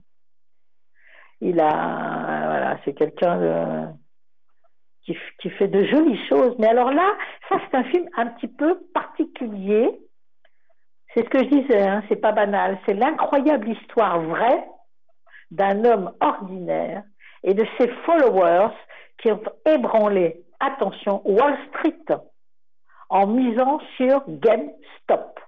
[1.40, 3.94] Il a, voilà, c'est quelqu'un
[5.02, 6.54] qui, qui fait de jolies choses.
[6.58, 7.14] Mais alors là,
[7.48, 9.98] ça c'est un film un petit peu particulier
[11.14, 12.78] c'est ce que je disais, hein, c'est pas banal.
[12.86, 14.64] C'est l'incroyable histoire vraie
[15.50, 17.02] d'un homme ordinaire
[17.42, 18.72] et de ses followers
[19.18, 22.16] qui ont ébranlé, attention, Wall Street
[23.08, 25.40] en misant sur GameStop.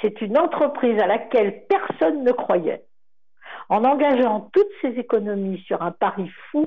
[0.00, 2.84] C'est une entreprise à laquelle personne ne croyait.
[3.68, 6.66] En engageant toutes ses économies sur un pari fou,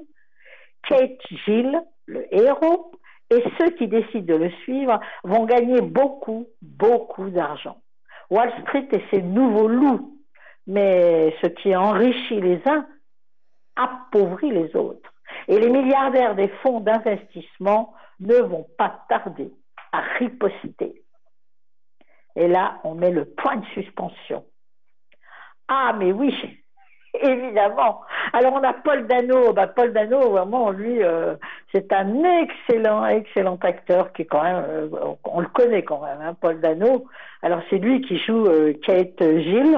[0.88, 2.92] Kate Gill, le héros,
[3.30, 7.78] et ceux qui décident de le suivre vont gagner beaucoup, beaucoup d'argent.
[8.30, 10.20] Wall Street est ses nouveaux loups,
[10.68, 12.86] mais ce qui enrichit les uns
[13.76, 15.14] appauvrit les autres.
[15.48, 19.52] Et les milliardaires des fonds d'investissement ne vont pas tarder
[19.92, 21.02] à riposter.
[22.36, 24.46] Et là, on met le point de suspension.
[25.68, 26.34] Ah, mais oui,
[27.13, 28.02] évidemment.
[28.34, 29.54] Alors on a Paul Dano.
[29.54, 31.36] Bah, Paul Dano, vraiment, lui, euh,
[31.71, 34.88] c'est un excellent, excellent acteur qui est quand même, euh,
[35.24, 37.06] on le connaît quand même, hein, Paul Dano.
[37.41, 39.78] Alors c'est lui qui joue euh, Kate Gill.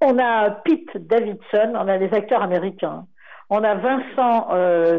[0.00, 3.06] On a Pete Davidson, on a des acteurs américains.
[3.50, 4.48] On a Vincent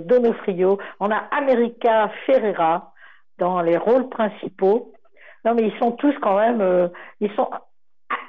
[0.01, 2.93] Donofrio, on a America Ferreira
[3.37, 4.91] dans les rôles principaux.
[5.45, 6.89] Non mais ils sont tous quand même,
[7.21, 7.47] ils sont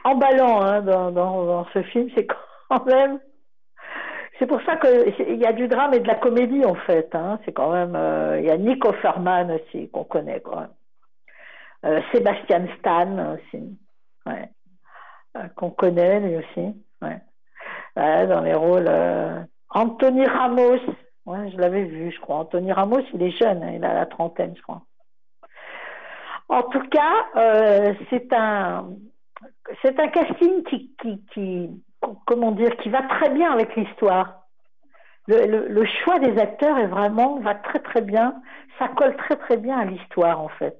[0.04, 2.08] emballants hein, dans, dans, dans ce film.
[2.86, 3.20] Même
[4.40, 7.14] c'est pour ça qu'il y a du drame et de la comédie en fait.
[7.14, 7.38] Hein.
[7.44, 7.94] C'est quand même.
[7.94, 10.68] Euh, il y a Nico Ferman aussi qu'on connaît quoi.
[11.84, 13.78] Euh, Sébastien Stan aussi,
[14.26, 14.48] ouais.
[15.36, 16.74] Euh, qu'on connaît lui aussi.
[17.02, 17.20] Ouais.
[18.26, 18.90] dans les rôles.
[19.72, 20.80] Anthony Ramos,
[21.26, 22.36] ouais, je l'avais vu, je crois.
[22.36, 24.82] Anthony Ramos, il est jeune, hein, il a la trentaine, je crois.
[26.48, 27.26] En tout cas,
[28.08, 28.88] c'est un
[29.82, 30.94] c'est un casting qui,
[31.32, 31.70] qui
[32.26, 34.40] comment dire, qui va très bien avec l'histoire.
[35.26, 38.34] Le, choix des acteurs est vraiment va très très bien,
[38.78, 40.76] ça colle très très bien à l'histoire en fait.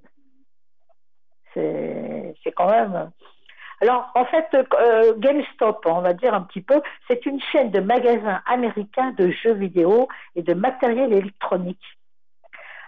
[1.55, 3.11] C'est quand même.
[3.81, 7.81] Alors en fait, euh, GameStop, on va dire un petit peu, c'est une chaîne de
[7.81, 11.85] magasins américains de jeux vidéo et de matériel électronique.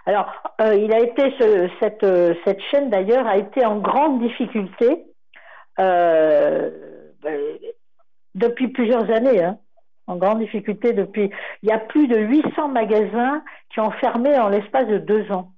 [0.04, 1.32] Alors, euh, il a été
[1.80, 5.04] cette, euh, cette chaîne d'ailleurs a été en grande difficulté.
[8.34, 9.58] Depuis plusieurs années, hein,
[10.06, 11.30] en grande difficulté depuis.
[11.62, 13.42] Il y a plus de 800 magasins
[13.72, 15.52] qui ont fermé en l'espace de deux ans.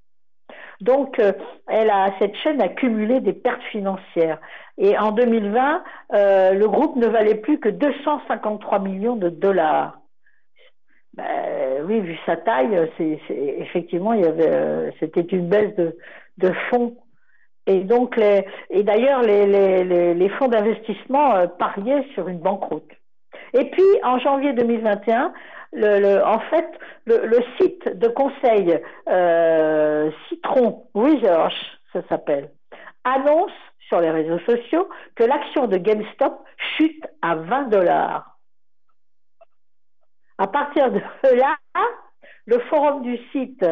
[0.81, 1.33] Donc, euh,
[1.69, 4.41] elle a, cette chaîne a cumulé des pertes financières.
[4.77, 5.83] Et en 2020,
[6.15, 10.01] euh, le groupe ne valait plus que 253 millions de dollars.
[11.15, 15.97] Ben, oui, vu sa taille, c'est, effectivement, il y avait, euh, c'était une baisse de,
[16.39, 16.97] de fonds
[17.67, 22.91] et donc, les, et d'ailleurs, les, les, les, fonds d'investissement euh, pariaient sur une banqueroute.
[23.55, 25.33] Et puis, en janvier 2021,
[25.73, 26.67] le, le, en fait,
[27.07, 31.55] le, le, site de conseil euh, Citron Research,
[31.93, 32.51] ça s'appelle,
[33.05, 33.53] annonce
[33.89, 36.45] sur les réseaux sociaux que l'action de GameStop
[36.77, 38.39] chute à 20 dollars.
[40.39, 41.01] À partir de
[41.37, 41.57] là,
[42.47, 43.65] le forum du site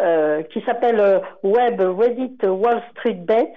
[0.00, 3.54] euh, qui s'appelle euh, Web Reddit Wall Street Bets,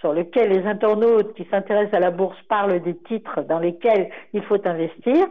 [0.00, 4.42] sur lequel les internautes qui s'intéressent à la bourse parlent des titres dans lesquels il
[4.42, 5.26] faut investir,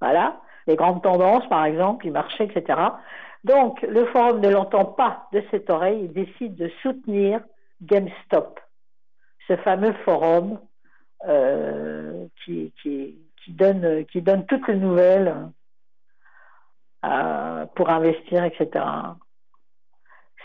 [0.00, 2.78] voilà, les grandes tendances par exemple, les marchés, etc.
[3.44, 7.40] Donc le forum ne l'entend pas de cette oreille, il décide de soutenir
[7.82, 8.60] GameStop,
[9.48, 10.58] ce fameux forum
[11.28, 12.72] euh, qui,
[13.48, 15.34] donne, qui donne toutes les nouvelles
[17.04, 18.68] euh, pour investir, etc.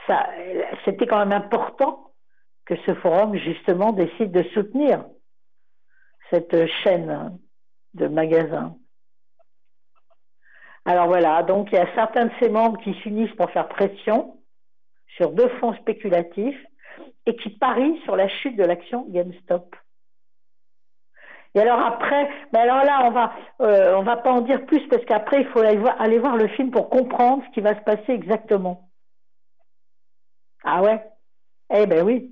[0.07, 0.29] Ça,
[0.85, 2.11] c'était quand même important
[2.65, 5.05] que ce forum, justement, décide de soutenir
[6.29, 7.37] cette chaîne
[7.93, 8.75] de magasins.
[10.85, 14.37] Alors voilà, donc il y a certains de ces membres qui s'unissent pour faire pression
[15.17, 16.65] sur deux fonds spéculatifs
[17.25, 19.75] et qui parient sur la chute de l'action GameStop.
[21.57, 25.03] Et alors après, ben alors là, on va, euh, va pas en dire plus parce
[25.05, 28.91] qu'après, il faut aller voir, le film pour comprendre ce qui va se passer exactement.
[30.63, 31.03] Ah ouais?
[31.73, 32.31] Eh ben oui.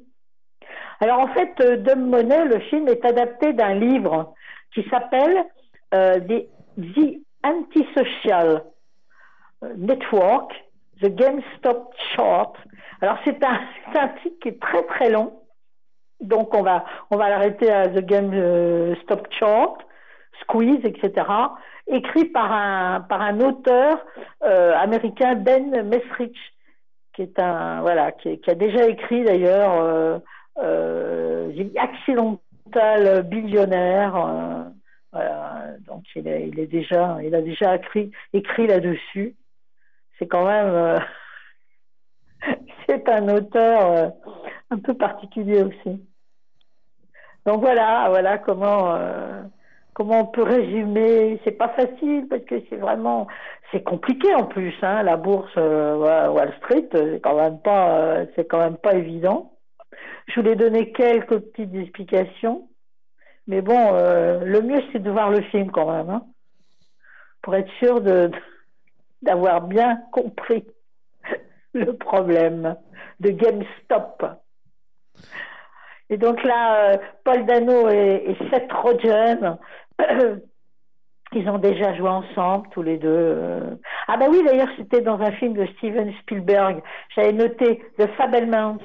[0.99, 4.35] Alors en fait, euh, Dumb Money, le film est adapté d'un livre
[4.75, 5.43] qui s'appelle
[5.95, 8.63] euh, The Antisocial
[9.75, 10.53] Network,
[11.01, 12.53] The GameStop Chart.
[13.01, 13.59] Alors c'est un,
[13.99, 15.33] un titre qui est très très long
[16.21, 19.77] donc on va on va l'arrêter à The Game euh, Stop Chart,
[20.41, 21.27] Squeeze, etc.
[21.87, 24.03] Écrit par un par un auteur
[24.43, 26.37] euh, américain Ben Mesrich,
[27.13, 30.19] qui est un voilà qui, a déjà écrit d'ailleurs euh,
[30.57, 34.13] euh, Accidental Billionnaire.
[35.87, 39.35] donc il est, il est déjà il a déjà écrit écrit là-dessus.
[40.17, 40.99] C'est quand même
[42.87, 44.13] c'est un auteur
[44.71, 46.01] un peu particulier aussi.
[47.45, 49.43] Donc voilà, voilà comment euh,
[49.93, 51.39] comment on peut résumer.
[51.43, 53.27] C'est pas facile parce que c'est vraiment
[53.71, 54.73] c'est compliqué en plus.
[54.81, 58.95] Hein, la bourse euh, Wall Street, c'est quand même pas euh, c'est quand même pas
[58.95, 59.51] évident.
[60.27, 62.67] Je voulais donner quelques petites explications,
[63.45, 66.25] mais bon, le mieux c'est de voir le film quand même, hein,
[67.43, 68.31] pour être sûr de
[69.21, 70.65] d'avoir bien compris
[71.73, 72.75] le problème
[73.19, 74.25] de GameStop.
[76.09, 79.57] Et donc là, euh, Paul Dano et, Seth Rogen,
[81.33, 83.09] ils ont déjà joué ensemble, tous les deux.
[83.09, 83.75] Euh.
[84.07, 86.81] Ah bah oui, d'ailleurs, c'était dans un film de Steven Spielberg.
[87.15, 88.77] J'avais noté The Fabelmans.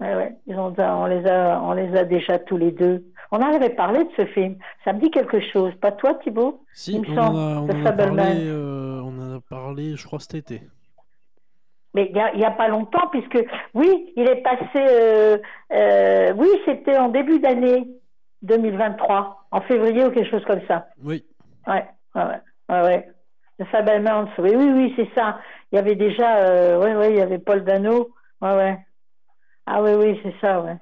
[0.00, 3.04] Ouais, ouais, ils ont, on, les a, on les a déjà tous les deux.
[3.32, 4.56] On en avait parlé de ce film.
[4.84, 5.72] Ça me dit quelque chose.
[5.80, 10.18] Pas toi, Thibault Si, on, en a, parlé, euh, on en a parlé, je crois,
[10.18, 10.62] cet été.
[11.94, 13.38] Mais il n'y a, pas longtemps, puisque
[13.74, 15.38] oui, il est passé, euh,
[15.72, 17.84] euh, oui, c'était en début d'année
[18.42, 20.86] 2023, en février ou quelque chose comme ça.
[21.02, 21.24] Oui.
[21.66, 22.24] Ouais, ouais,
[22.68, 22.82] ouais.
[22.82, 23.08] ouais.
[23.58, 23.66] The
[24.38, 25.38] oui, oui, oui, c'est ça.
[25.70, 28.78] Il y avait déjà, euh, ouais, ouais, il y avait Paul Dano, ouais, ouais.
[29.66, 30.76] Ah oui, oui, c'est ça, ouais.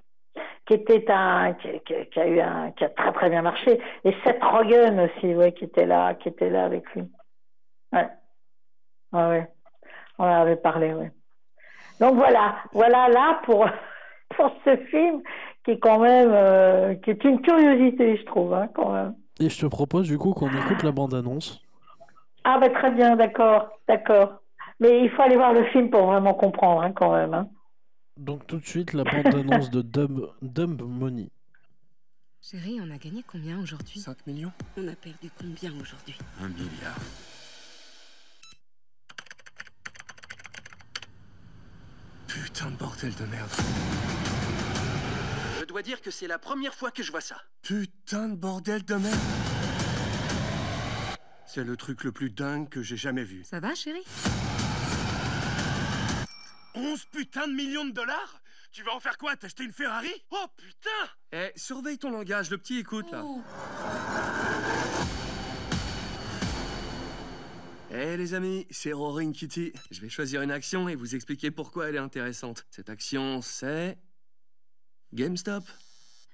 [0.64, 3.80] Qui était un, qui, a eu un, qui a très très bien marché.
[4.04, 7.10] Et Seth Rogen aussi, ouais, qui était là, qui était là avec lui.
[7.92, 8.08] Ouais.
[9.12, 9.48] Ouais, ouais.
[10.18, 11.06] On en avait parlé, oui.
[12.00, 13.68] Donc voilà, voilà là pour,
[14.36, 15.22] pour ce film
[15.64, 19.14] qui est quand même euh, qui est une curiosité, je trouve, hein, quand même.
[19.40, 21.60] Et je te propose du coup qu'on écoute la bande-annonce.
[22.44, 24.40] Ah bah très bien, d'accord, d'accord.
[24.80, 27.34] Mais il faut aller voir le film pour vraiment comprendre, hein, quand même.
[27.34, 27.48] Hein.
[28.16, 31.30] Donc tout de suite la bande-annonce de Dumb, Dumb Money.
[32.40, 34.00] Chérie, on a gagné combien aujourd'hui?
[34.00, 36.16] 5 millions On a perdu combien aujourd'hui?
[36.40, 36.98] Un milliard.
[42.58, 43.50] Putain de bordel de merde.
[45.60, 47.40] Je dois dire que c'est la première fois que je vois ça.
[47.62, 49.16] Putain de bordel de merde.
[51.46, 53.44] C'est le truc le plus dingue que j'ai jamais vu.
[53.44, 54.02] Ça va, chérie?
[56.74, 58.40] 11 putains de millions de dollars?
[58.72, 59.36] Tu vas en faire quoi?
[59.36, 60.10] T'acheter une Ferrari?
[60.32, 63.22] Oh putain Eh, surveille ton langage, le petit écoute là.
[63.24, 63.40] Oh.
[67.90, 69.72] Eh les amis, c'est Roaring Kitty.
[69.90, 72.66] Je vais choisir une action et vous expliquer pourquoi elle est intéressante.
[72.70, 73.96] Cette action, c'est...
[75.14, 75.64] GameStop.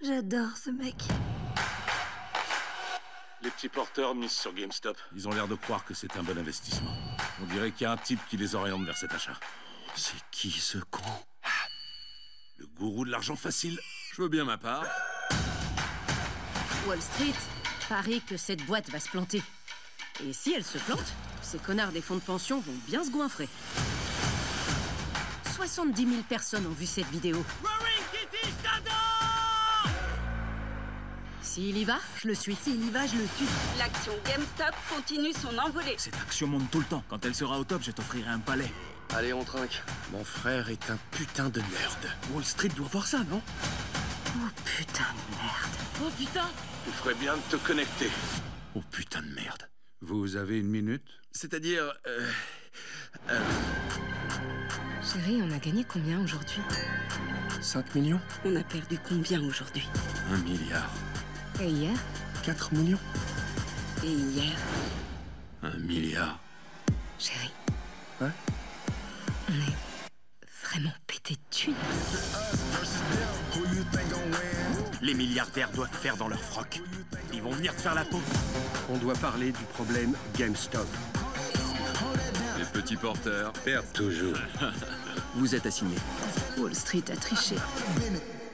[0.03, 0.97] J'adore ce mec.
[3.41, 4.97] Les petits porteurs misent sur GameStop.
[5.15, 6.93] Ils ont l'air de croire que c'est un bon investissement.
[7.41, 9.39] On dirait qu'il y a un type qui les oriente vers cet achat.
[9.95, 11.03] C'est qui ce con?
[12.57, 13.79] Le gourou de l'argent facile.
[14.13, 14.87] Je veux bien ma part.
[16.89, 17.35] Wall Street
[17.89, 19.43] parie que cette boîte va se planter.
[20.25, 21.13] Et si elle se plante,
[21.55, 23.49] ces connards des fonds de pension vont bien se goinfrer.
[25.55, 27.45] 70 000 personnes ont vu cette vidéo.
[31.41, 32.57] S'il y va, je le suis.
[32.57, 33.47] S'il y va, je le suis.
[33.79, 35.95] L'action GameStop continue son envolée.
[35.97, 37.05] Cette action monte tout le temps.
[37.09, 38.73] Quand elle sera au top, je t'offrirai un palais.
[39.15, 39.81] Allez, on trinque.
[40.11, 42.11] Mon frère est un putain de merde.
[42.33, 43.41] Wall Street doit voir ça, non?
[44.37, 46.03] Oh putain de merde.
[46.03, 46.51] Oh putain
[46.85, 48.11] Tu ferais bien de te connecter.
[48.75, 49.71] Oh putain de merde.
[50.01, 51.24] Vous avez une minute?
[51.35, 51.93] C'est-à-dire...
[52.07, 52.29] Euh,
[53.31, 53.41] euh,
[55.03, 56.61] Chérie, on a gagné combien aujourd'hui?
[57.61, 59.89] 5 millions On a perdu combien aujourd'hui?
[60.33, 60.91] Un milliard.
[61.61, 61.93] Et hier?
[62.45, 62.99] 4 millions
[64.05, 64.53] Et hier?
[65.63, 66.39] Un milliard.
[67.19, 67.53] Chérie.
[68.21, 68.31] Ouais
[69.49, 71.75] On est vraiment pété de thunes.
[75.03, 76.81] Les milliardaires doivent faire dans leur froc.
[77.33, 78.21] Ils vont venir te faire la peau.
[78.89, 80.87] On doit parler du problème GameStop.
[82.75, 84.37] Les petits porteurs perdent toujours.
[85.37, 85.95] Vous êtes assigné.
[86.59, 87.55] Wall Street a triché.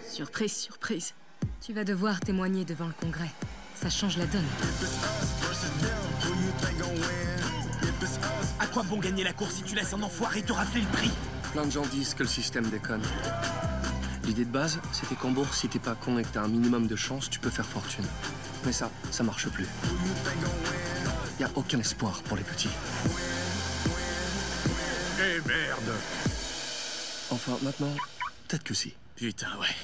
[0.07, 1.15] Surprise, surprise.
[1.61, 3.31] Tu vas devoir témoigner devant le Congrès.
[3.75, 4.45] Ça change la donne.
[8.59, 11.11] À quoi bon gagner la course si tu laisses un enfoiré te rafler le prix
[11.53, 13.03] Plein de gens disent que le système déconne.
[14.25, 16.87] L'idée de base, c'était qu'en bourse, si t'es pas con et que t'as un minimum
[16.87, 18.05] de chance, tu peux faire fortune.
[18.67, 19.67] Mais ça, ça marche plus.
[21.41, 22.69] Y a aucun espoir pour les petits.
[25.23, 25.91] Eh merde
[27.33, 27.95] Enfin, maintenant,
[28.49, 28.95] peut-être que si.
[29.17, 29.77] Putain, ouais.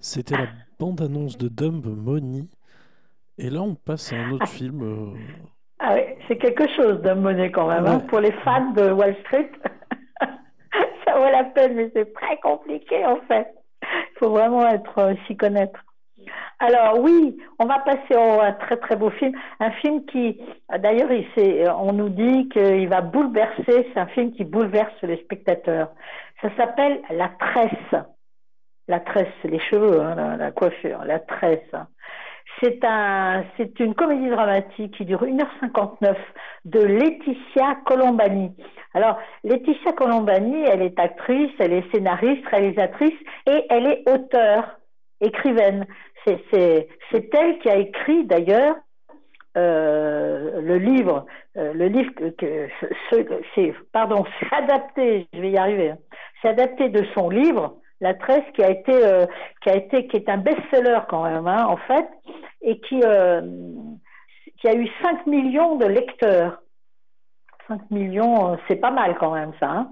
[0.00, 0.46] C'était la
[0.78, 2.44] bande-annonce de Dumb Money.
[3.38, 4.82] Et là, on passe à un autre film.
[4.82, 5.16] euh,
[5.78, 7.86] Ah oui, c'est quelque chose Dumb Money quand même.
[7.86, 8.00] hein.
[8.08, 9.50] Pour les fans de Wall Street,
[10.20, 13.48] ça vaut la peine, mais c'est très compliqué en fait.
[13.82, 15.78] Il faut vraiment être euh, s'y connaître.
[16.58, 20.40] Alors oui, on va passer au un très très beau film, un film qui,
[20.78, 21.10] d'ailleurs,
[21.82, 23.86] on nous dit qu'il va bouleverser.
[23.92, 25.90] C'est un film qui bouleverse les spectateurs.
[26.42, 28.04] Ça s'appelle La Tresse.
[28.88, 31.74] La tresse, les cheveux, hein, la, coiffure, la tresse.
[32.60, 36.16] C'est une comédie dramatique qui dure 1h59
[36.64, 38.56] de Laetitia Colombani.
[38.94, 44.78] Alors, Laetitia Colombani, elle est actrice, elle est scénariste, réalisatrice et elle est auteure,
[45.20, 45.86] écrivaine.
[46.24, 46.88] C'est,
[47.32, 48.76] elle qui a écrit d'ailleurs
[49.56, 52.68] euh, le livre, euh, le livre que, que
[53.10, 55.98] ce- c'est, pardon, c'est adapté, je vais y arriver, hein.
[56.42, 59.26] c'est adapté de son livre, La Tresse, qui a été, euh,
[59.62, 62.08] qui a été, qui est un best-seller quand même, hein, en fait,
[62.62, 63.00] et qui,
[64.60, 66.60] qui a eu 5 millions de lecteurs.
[67.68, 69.68] 5 millions, c'est pas mal quand même ça.
[69.70, 69.90] hein.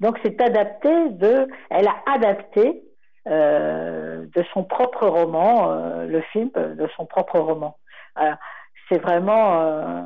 [0.00, 2.82] Donc c'est adapté de, elle a adapté
[3.28, 7.76] euh, de son propre roman, euh, le film euh, de son propre roman.
[8.88, 10.02] C'est vraiment, euh,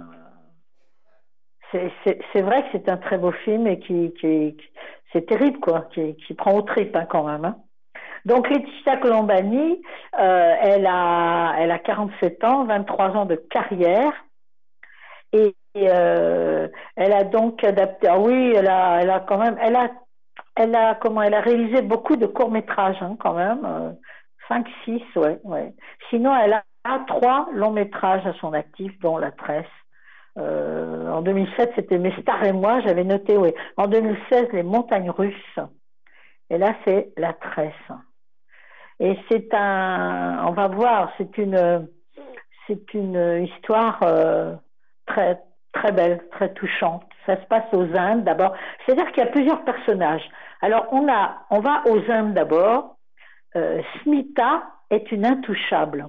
[1.73, 4.57] c'est- vrai que c'est un très beau film et qui, qui,
[5.13, 7.45] c'est terrible quoi, qui, qui prend aux tripes hein, quand même.
[7.45, 7.57] hein.
[8.27, 9.83] Donc Laetitia Colombani,
[10.21, 14.13] euh, elle a, elle a 47 ans, 23 ans de carrière.
[15.33, 15.87] Et, et,
[16.97, 18.09] elle a donc adapté.
[18.09, 19.91] Ah oui, elle a, elle a quand même, elle a,
[20.59, 23.93] elle a comment, elle a réalisé beaucoup de courts métrages hein, quand même, euh,
[24.49, 25.73] 5, 6, ouais, ouais.
[26.11, 26.65] Sinon, elle a
[27.07, 29.67] trois longs métrages à son actif, dont La Tresse.
[30.37, 33.53] Euh, en 2007, c'était Mes stars et moi, j'avais noté, oui.
[33.77, 35.59] En 2016, Les montagnes russes.
[36.51, 37.73] Et là, c'est La Tresse.
[39.01, 41.89] Et c'est un, on va voir, c'est une,
[42.67, 44.55] c'est une histoire euh,
[45.07, 45.41] très,
[45.73, 47.05] très belle, très touchante.
[47.27, 48.55] Ça se passe aux Indes d'abord.
[48.85, 50.29] C'est-à-dire qu'il y a plusieurs personnages.
[50.61, 52.97] Alors on va aux Indes d'abord.
[53.57, 56.09] Euh, Smita est une intouchable.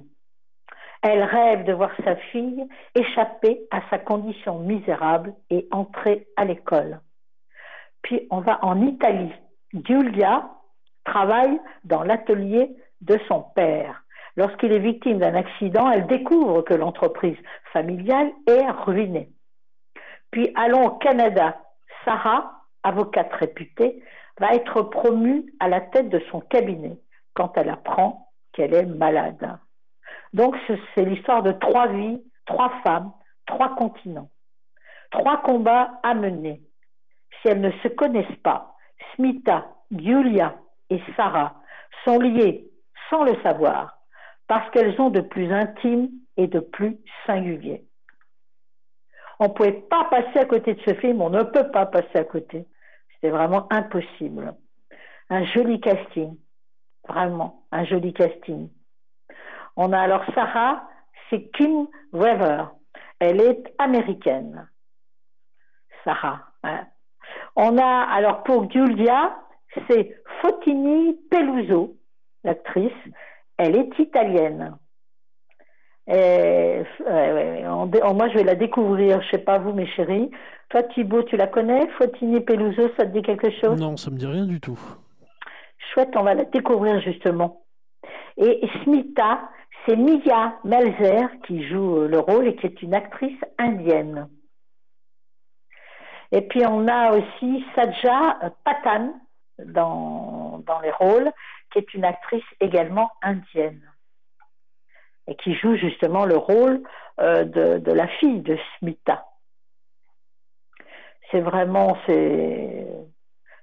[1.02, 7.00] Elle rêve de voir sa fille échapper à sa condition misérable et entrer à l'école.
[8.02, 9.32] Puis on va en Italie.
[9.72, 10.50] Giulia
[11.04, 12.70] travaille dans l'atelier
[13.00, 14.04] de son père.
[14.36, 17.36] Lorsqu'il est victime d'un accident, elle découvre que l'entreprise
[17.72, 19.30] familiale est ruinée.
[20.30, 21.58] Puis allons au Canada.
[22.04, 24.02] Sarah, avocate réputée,
[24.40, 26.98] va être promue à la tête de son cabinet
[27.34, 29.58] quand elle apprend qu'elle est malade.
[30.32, 33.12] Donc ce- c'est l'histoire de trois vies, trois femmes,
[33.46, 34.30] trois continents,
[35.10, 36.62] trois combats à mener.
[37.40, 38.74] Si elles ne se connaissent pas,
[39.14, 40.56] Smita, Giulia
[40.88, 41.54] et Sarah
[42.04, 42.68] sont liées
[43.10, 43.98] sans le savoir
[44.48, 47.84] parce qu'elles ont de plus intime et de plus singulier.
[49.38, 52.18] On ne pouvait pas passer à côté de ce film, on ne peut pas passer
[52.18, 52.66] à côté.
[53.20, 54.54] C'était vraiment impossible.
[55.28, 56.36] Un joli casting,
[57.06, 58.70] vraiment un joli casting.
[59.76, 60.88] On a alors Sarah,
[61.28, 62.64] c'est Kim Weaver.
[63.18, 64.68] Elle est américaine.
[66.02, 66.46] Sarah.
[66.62, 66.86] hein.
[67.56, 69.36] On a, alors pour Giulia,
[69.88, 71.96] c'est Fotini Peluso,
[72.42, 72.92] l'actrice.
[73.58, 74.78] Elle est italienne.
[76.06, 79.22] Et, moi, je vais la découvrir.
[79.22, 80.30] Je sais pas vous, mes chéris.
[80.70, 81.88] Toi, Thibaut, tu la connais?
[81.98, 83.80] Fotini Peluso, ça te dit quelque chose?
[83.80, 84.78] Non, ça me dit rien du tout.
[85.92, 87.64] Chouette, on va la découvrir justement.
[88.36, 89.40] Et Smita,
[89.84, 94.28] c'est Mia Malzer qui joue le rôle et qui est une actrice indienne.
[96.32, 99.14] Et puis on a aussi Saja Patan
[99.58, 101.32] dans, dans les rôles,
[101.72, 103.89] qui est une actrice également indienne
[105.30, 106.82] et qui joue justement le rôle
[107.20, 109.24] euh, de, la fille de Smita.
[111.30, 112.86] C'est vraiment c'est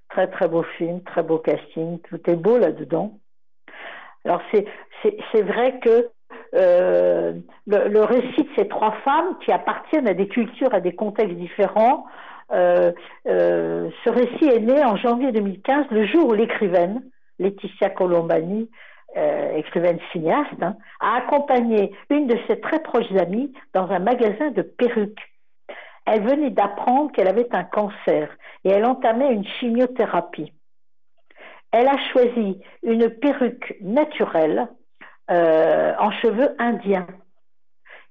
[0.09, 3.20] très très beau film, très beau casting, tout est beau là-dedans.
[4.24, 4.65] Alors c'est
[5.32, 6.09] c'est vrai que
[6.55, 7.34] euh,
[7.68, 12.05] le, récit de ces trois femmes qui appartiennent à des cultures, à des contextes différents,
[12.53, 12.93] euh,
[13.26, 17.03] ce récit est né en janvier 2015, le jour où l'écrivaine
[17.39, 18.70] Laetitia Colombani,
[19.15, 24.51] euh, écrivaine cinéaste, hein, a accompagné une de ses très proches amies dans un magasin
[24.51, 25.21] de perruques.
[26.05, 28.29] Elle venait d'apprendre qu'elle avait un cancer
[28.63, 30.53] et elle entamait une chimiothérapie.
[31.71, 34.67] Elle a choisi une perruque naturelle
[35.29, 37.07] en cheveux indiens.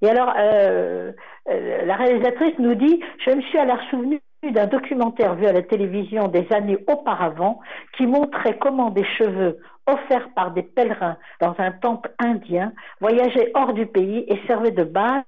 [0.03, 5.53] Et alors, la réalisatrice nous dit, je me suis alors souvenue d'un documentaire vu à
[5.53, 7.61] la télévision des années auparavant
[7.97, 13.73] qui montrait comment des cheveux offerts par des pèlerins dans un temple indien voyageaient hors
[13.73, 15.23] du pays et servaient de base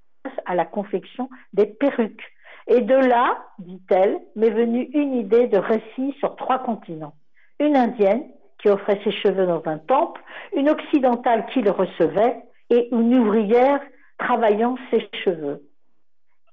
[0.47, 2.25] à la confection des perruques.
[2.67, 7.15] Et de là, dit-elle, m'est venue une idée de récit sur trois continents.
[7.61, 8.25] Une indienne
[8.59, 10.21] qui offrait ses cheveux dans un temple,
[10.55, 13.81] une occidentale qui le recevait et une ouvrière
[14.19, 15.63] travaillant ses cheveux.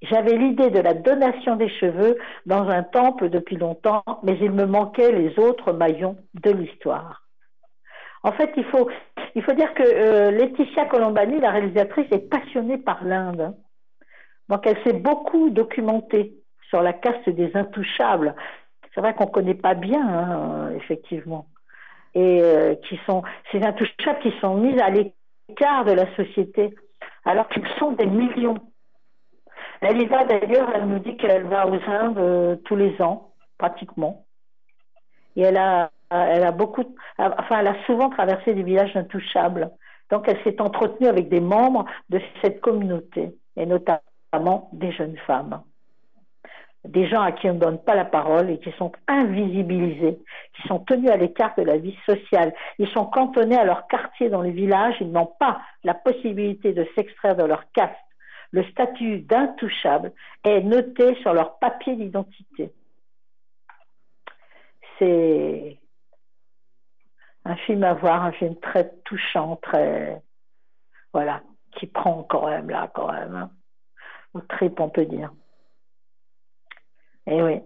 [0.02, 4.66] J'avais l'idée de la donation des cheveux dans un temple depuis longtemps, mais il me
[4.66, 7.25] manquait les autres maillons de l'histoire.
[8.26, 8.90] En fait, il faut,
[9.36, 13.54] il faut dire que euh, Laetitia Colombani, la réalisatrice, est passionnée par l'Inde.
[14.48, 16.34] Donc, elle s'est beaucoup documentée
[16.68, 18.34] sur la caste des intouchables.
[18.92, 21.46] C'est vrai qu'on ne connaît pas bien, hein, effectivement.
[22.14, 23.22] Et euh, qui sont
[23.52, 26.74] ces intouchables qui sont mis à l'écart de la société,
[27.24, 28.58] alors qu'ils sont des millions.
[29.82, 34.24] Va d'ailleurs, elle nous dit qu'elle va aux Indes euh, tous les ans, pratiquement.
[35.36, 36.84] Et elle a, elle a beaucoup,
[37.18, 39.70] enfin, elle a souvent traversé des villages intouchables.
[40.10, 45.62] Donc, elle s'est entretenue avec des membres de cette communauté, et notamment des jeunes femmes.
[46.84, 50.20] Des gens à qui on ne donne pas la parole et qui sont invisibilisés,
[50.54, 52.54] qui sont tenus à l'écart de la vie sociale.
[52.78, 56.86] Ils sont cantonnés à leur quartier dans les villages, ils n'ont pas la possibilité de
[56.94, 57.96] s'extraire de leur caste
[58.56, 60.12] le statut d'intouchable
[60.44, 62.72] est noté sur leur papier d'identité.
[64.98, 65.75] C'est
[67.46, 70.20] un film à voir, un film très touchant, très
[71.12, 71.40] voilà,
[71.76, 73.50] qui prend quand même là, quand même, hein.
[74.34, 75.32] au trip on peut dire.
[77.26, 77.60] Et oui,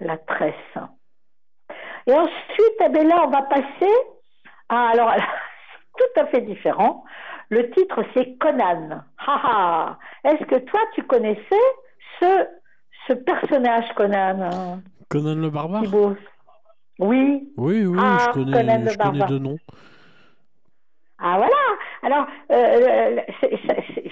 [0.00, 0.54] la tresse.
[2.06, 3.92] Et ensuite, eh bien là, on va passer
[4.68, 5.14] à alors
[5.98, 7.04] tout à fait différent.
[7.50, 9.02] Le titre, c'est Conan.
[10.24, 11.66] Est-ce que toi, tu connaissais
[12.20, 12.46] ce,
[13.08, 14.80] ce personnage, Conan?
[15.08, 15.82] Conan le barbare?
[17.00, 17.50] Oui.
[17.56, 19.56] Oui, oui, ah, je connais, je connais deux noms.
[21.18, 21.56] Ah voilà.
[22.02, 23.16] Alors, euh,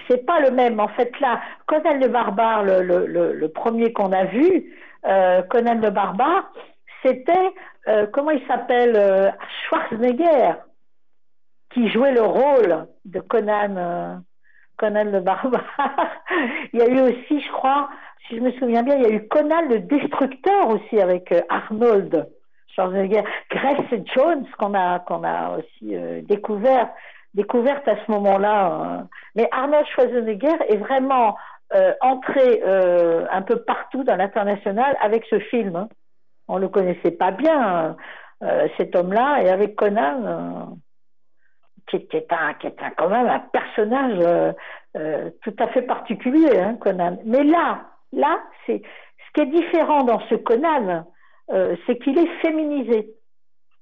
[0.08, 0.80] c'est pas le même.
[0.80, 4.72] En fait, là, Conan le barbare, le, le, le, premier qu'on a vu,
[5.06, 6.50] euh, Conan le barbare,
[7.02, 7.52] c'était
[7.88, 9.30] euh, comment il s'appelle euh,
[9.68, 10.54] Schwarzenegger
[11.72, 14.16] qui jouait le rôle de Conan, euh,
[14.76, 15.64] Conan le barbare.
[16.72, 17.88] il y a eu aussi, je crois,
[18.26, 21.40] si je me souviens bien, il y a eu Conan le destructeur aussi avec euh,
[21.48, 22.28] Arnold
[22.78, 26.90] Grace Jones qu'on a qu'on a aussi euh, découvert
[27.34, 29.04] découverte à ce moment-là.
[29.34, 31.36] Mais Arnold Schwarzenegger est vraiment
[32.00, 35.76] entré un peu partout dans l'international avec ce film.
[35.76, 35.88] Hein.
[36.48, 37.96] On le connaissait pas bien
[38.78, 40.78] cet homme-là et avec Conan
[41.88, 44.52] qui était, un, qui était quand même un personnage euh,
[44.96, 47.18] euh, tout à fait particulier, hein, Conan.
[47.24, 48.82] Mais là, là, c'est
[49.26, 51.06] ce qui est différent dans ce Conan,
[51.50, 53.10] euh, c'est qu'il est féminisé.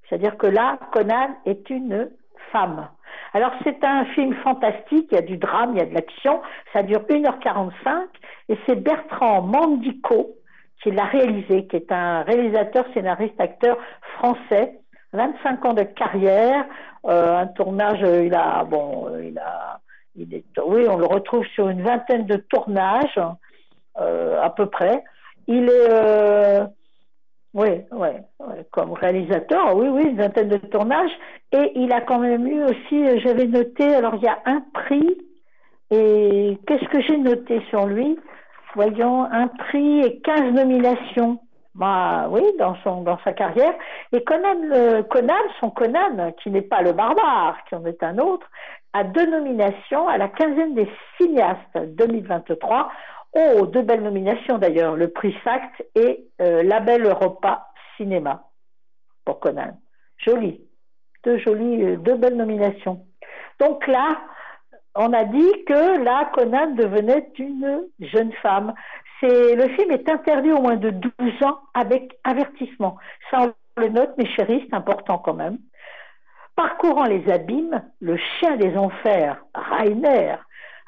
[0.09, 2.11] C'est-à-dire que là, Conan est une
[2.53, 2.89] femme.
[3.33, 6.41] Alors c'est un film fantastique, il y a du drame, il y a de l'action,
[6.73, 8.07] ça dure 1h45
[8.49, 10.37] et c'est Bertrand Mandico
[10.83, 13.79] qui l'a réalisé, qui est un réalisateur, scénariste, acteur
[14.19, 14.79] français
[15.17, 16.67] 25 ans de carrière,
[17.07, 19.81] euh, un tournage, euh, il a, bon, euh, il a,
[20.14, 23.21] il est, oui, on le retrouve sur une vingtaine de tournages,
[23.99, 25.03] à peu près.
[25.47, 26.62] Il est,
[27.57, 28.09] Oui, oui,
[28.71, 31.11] comme réalisateur, oui, oui, une vingtaine de tournages.
[31.53, 35.17] Et il a quand même eu aussi, j'avais noté, alors il y a un prix,
[35.91, 38.19] et qu'est-ce que j'ai noté sur lui?
[38.75, 41.39] Voyons, un prix et 15 nominations.
[41.75, 43.73] Bah oui, dans, son, dans sa carrière.
[44.13, 48.47] Et Conan, Conan, son Conan, qui n'est pas le barbare, qui en est un autre,
[48.93, 52.91] a deux nominations à la quinzaine des cinéastes 2023.
[53.39, 57.66] Oh, deux belles nominations d'ailleurs, le prix SACT et euh, la Belle Europa
[57.97, 58.49] Cinéma
[59.26, 59.78] pour Conan.
[60.16, 60.62] Joli.
[61.22, 63.05] Deux jolies, euh, deux belles nominations.
[63.61, 64.16] Donc là,
[64.95, 68.72] on a dit que là, Conan devenait une jeune femme.
[69.20, 71.12] C'est, le film est interdit au moins de 12
[71.43, 72.97] ans avec avertissement.
[73.30, 75.59] Ça, on le note, mes chéris, c'est important quand même.
[76.55, 80.37] Parcourant les abîmes, le chien des enfers, Rainer,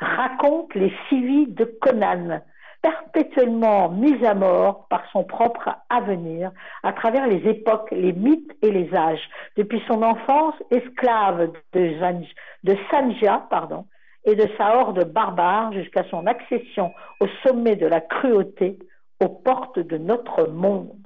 [0.00, 2.40] raconte les civils de Conan,
[2.82, 8.70] perpétuellement mis à mort par son propre avenir à travers les époques, les mythes et
[8.70, 13.86] les âges, depuis son enfance esclave de, Sanja pardon,
[14.24, 18.78] et de sa horde barbare jusqu'à son accession au sommet de la cruauté,
[19.20, 20.96] aux portes de notre monde.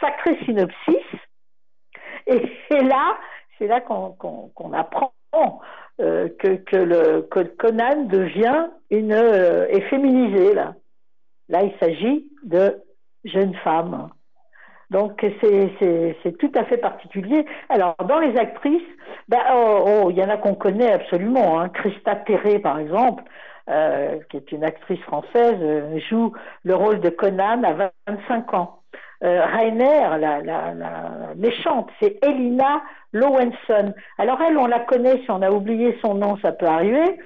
[0.00, 0.96] Sacré synopsis.
[2.26, 3.16] Et c'est là,
[3.80, 5.12] qu'on apprend
[5.98, 7.22] que, que, le,
[7.58, 10.74] Conan devient une euh, est féminisé là.
[11.48, 12.80] Là, il s'agit de
[13.24, 14.08] jeunes femmes.
[14.90, 17.44] Donc c'est tout à fait particulier.
[17.68, 18.82] Alors dans les actrices,
[19.28, 21.60] ben, oh, oh, il y en a qu'on connaît absolument.
[21.60, 21.68] Hein.
[21.68, 23.22] Christa Terré par exemple,
[23.68, 26.32] euh, qui est une actrice française, euh, joue
[26.64, 28.79] le rôle de Conan à 25 ans.
[29.22, 33.92] Euh, Rainer, la, méchante, c'est Elina Lowenson.
[34.16, 37.18] Alors elle, on la connaît, si on a oublié son nom, ça peut arriver.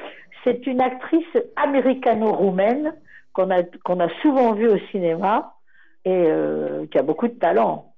[0.42, 2.94] C'est une actrice américano-roumaine
[3.32, 5.54] qu'on a, souvent vue au cinéma
[6.04, 7.92] et euh, qui a beaucoup de talent.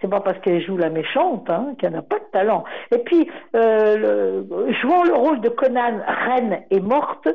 [0.00, 2.62] C'est pas parce qu'elle joue la méchante hein, qu'elle n'a pas de talent.
[2.92, 4.44] Et puis, euh,
[4.80, 7.28] jouant le rôle de Conan, reine et morte,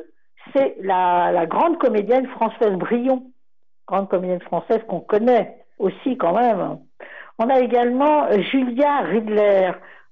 [0.55, 3.23] c'est la, la, grande comédienne Françoise Brion,
[3.85, 6.79] grande comédienne française qu'on connaît aussi quand même.
[7.39, 9.71] On a également Julia Ridler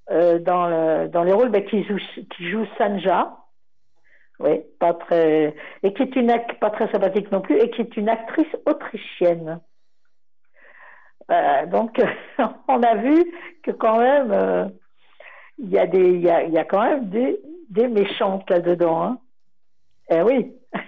[0.09, 1.99] euh, dans, dans les rôles bah, qui, joue,
[2.35, 3.37] qui joue Sanja,
[4.41, 7.95] oui, pas très, et qui est une pas très sympathique non plus, et qui est
[7.95, 9.59] une actrice autrichienne.
[11.29, 12.01] Euh, donc,
[12.67, 13.23] on a vu
[13.63, 14.65] que quand même, euh,
[15.59, 17.39] il y, a y a, y a quand même des,
[17.69, 19.03] des méchantes là-dedans.
[19.03, 19.19] Hein.
[20.09, 20.53] Eh oui,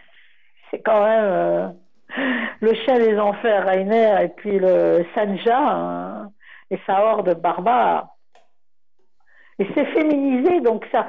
[0.71, 1.67] c'est quand même euh,
[2.59, 6.30] le chien des enfers, Rainer, et puis le Sanja hein,
[6.70, 8.09] et sa horde barbare.
[9.59, 11.07] Et c'est féminisé, donc ça,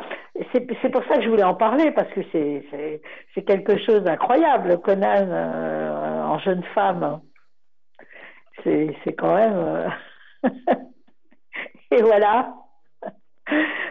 [0.52, 5.30] c'est pour ça que je voulais en parler, parce que c'est quelque chose d'incroyable, Conan
[6.28, 7.20] en jeune femme
[8.62, 9.56] c'est quand même.
[9.56, 9.88] Euh,
[11.90, 12.54] et voilà.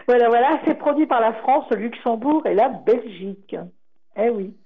[0.06, 3.56] Voilà, voilà, c'est produit par la France, le Luxembourg et la Belgique.
[4.16, 4.56] Eh oui,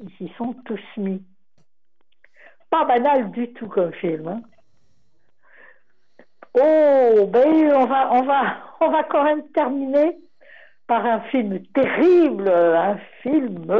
[0.00, 1.22] ils s'y sont tous mis.
[2.72, 4.26] Pas banal du tout comme film.
[4.28, 4.40] Hein.
[6.54, 8.42] Oh, ben on va, on va,
[8.80, 10.16] on va quand même terminer
[10.86, 13.74] par un film terrible, un film,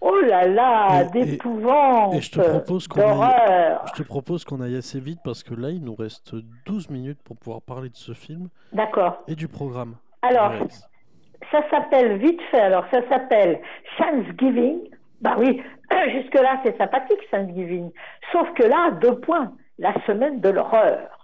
[0.00, 5.00] oh là là, d'épouvante, je te propose qu'on aille, je te propose qu'on aille assez
[5.00, 6.34] vite parce que là, il nous reste
[6.66, 8.48] 12 minutes pour pouvoir parler de ce film.
[8.72, 9.22] D'accord.
[9.28, 9.94] Et du programme.
[10.22, 10.52] Alors,
[11.52, 12.60] ça s'appelle vite fait.
[12.60, 13.60] Alors, ça s'appelle
[13.98, 14.90] Thanksgiving.
[15.20, 15.62] Bah oui,
[16.10, 17.90] jusque-là, c'est sympathique, Thanksgiving.
[18.32, 19.52] Sauf que là, deux points.
[19.78, 21.16] La semaine de l'horreur.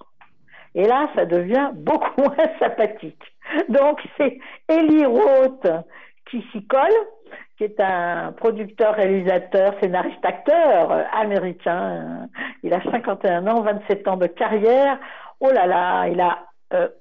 [0.75, 3.23] Et là, ça devient beaucoup moins sympathique.
[3.69, 5.67] Donc, c'est Eli Roth
[6.31, 6.91] qui s'y colle,
[7.57, 12.29] qui est un producteur, réalisateur, scénariste, acteur américain.
[12.63, 14.99] Il a 51 ans, 27 ans de carrière.
[15.41, 16.47] Oh là là, il a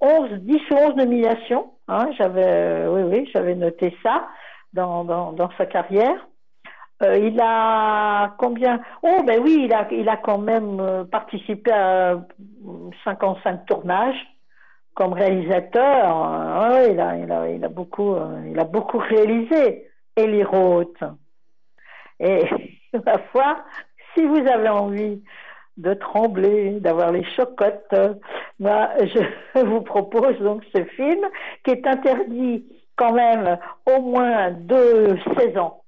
[0.02, 1.72] 11, euh, 10 ou 11 nominations.
[1.88, 4.28] Hein, j'avais, euh, oui, oui, j'avais noté ça
[4.74, 6.26] dans sa carrière.
[7.04, 8.82] Euh, il a combien?
[9.02, 12.22] Oh ben oui, il a, il a quand même euh, participé à
[13.04, 14.28] 55 tournages
[14.94, 16.06] comme réalisateur.
[16.90, 19.88] il, a, il, a, il, a beaucoup, euh, il a beaucoup réalisé.
[20.16, 21.04] Eli Roth.
[22.20, 22.44] Et
[23.06, 23.64] ma foi,
[24.14, 25.24] si vous avez envie
[25.78, 27.96] de trembler, d'avoir les chocottes,
[28.60, 31.26] moi, je vous propose donc ce film
[31.64, 35.81] qui est interdit quand même au moins de 16 ans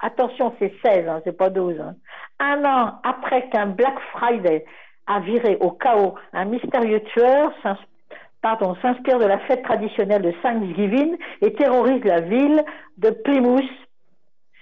[0.00, 1.80] Attention, c'est 16, hein, c'est pas 12.
[1.80, 1.94] Hein.
[2.38, 4.64] Un an après qu'un Black Friday
[5.06, 7.52] a viré au chaos un mystérieux tueur
[8.42, 12.64] s'inspire de la fête traditionnelle de Thanksgiving et terrorise la ville
[12.96, 13.64] de Plymouth,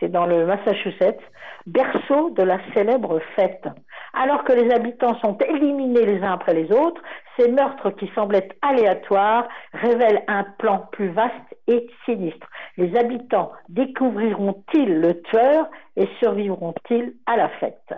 [0.01, 1.21] c'est dans le Massachusetts,
[1.69, 3.67] berceau de la célèbre fête.
[4.15, 7.01] Alors que les habitants sont éliminés les uns après les autres,
[7.39, 12.47] ces meurtres qui semblent être aléatoires révèlent un plan plus vaste et sinistre.
[12.77, 17.95] Les habitants découvriront-ils le tueur et survivront-ils à la fête?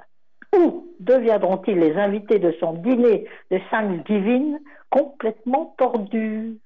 [0.56, 4.58] Ou deviendront-ils les invités de son dîner de Thanksgiving
[4.90, 6.58] complètement tordu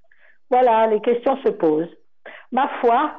[0.51, 1.95] Voilà, les questions se posent.
[2.51, 3.13] Ma foi,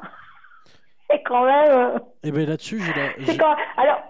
[1.10, 2.00] c'est quand même...
[2.24, 3.58] Et eh bien là-dessus, j'ai la...
[3.78, 4.02] Alors,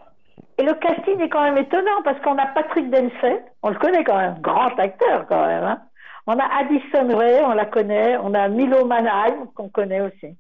[0.58, 4.04] et le casting est quand même étonnant parce qu'on a Patrick Dempsey, on le connaît
[4.04, 5.64] quand même, grand acteur quand même.
[5.64, 5.82] Hein.
[6.28, 8.18] On a Addison Ray, on la connaît.
[8.18, 10.36] On a Milo Manheim, qu'on connaît aussi.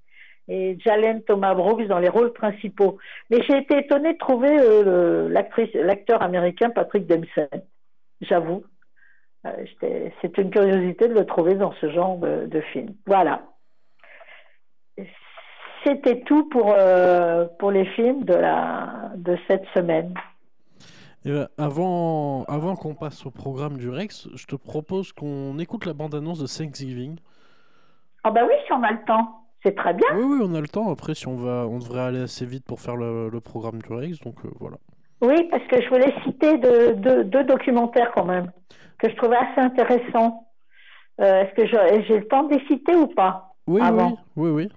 [0.47, 2.97] Et Jalen Thomas Brooks dans les rôles principaux.
[3.29, 7.49] Mais j'ai été étonnée de trouver euh, l'acteur américain Patrick Dempsey.
[8.21, 8.63] J'avoue.
[9.45, 9.65] Euh,
[10.21, 12.95] c'est une curiosité de le trouver dans ce genre de, de film.
[13.05, 13.43] Voilà
[15.85, 20.13] c'était tout pour, euh, pour les films de, la, de cette semaine.
[21.23, 25.93] Ben, avant avant qu'on passe au programme du Rex, je te propose qu'on écoute la
[25.93, 27.17] bande-annonce de Thanksgiving.
[28.23, 29.41] Ah bah oui, si on a le temps.
[29.63, 30.07] C'est très bien.
[30.15, 30.91] Oui, oui, on a le temps.
[30.91, 33.91] Après, si on va, on devrait aller assez vite pour faire le, le programme du
[33.91, 34.77] Rex, donc euh, voilà.
[35.21, 38.51] Oui, parce que je voulais citer deux, deux, documentaires quand même,
[38.99, 40.45] que je trouvais assez intéressants.
[41.19, 41.65] Euh, est-ce que
[42.05, 43.55] j'ai le temps de les citer ou pas?
[43.65, 44.69] Oui, oui, oui, oui.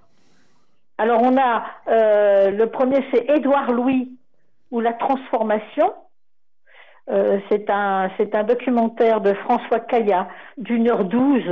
[0.99, 4.19] Alors on a euh, le premier c'est Édouard Louis
[4.73, 5.95] ou la transformation.
[7.09, 10.29] Euh, c'est un c'est un documentaire de François Caillat
[10.59, 11.49] d'une heure douze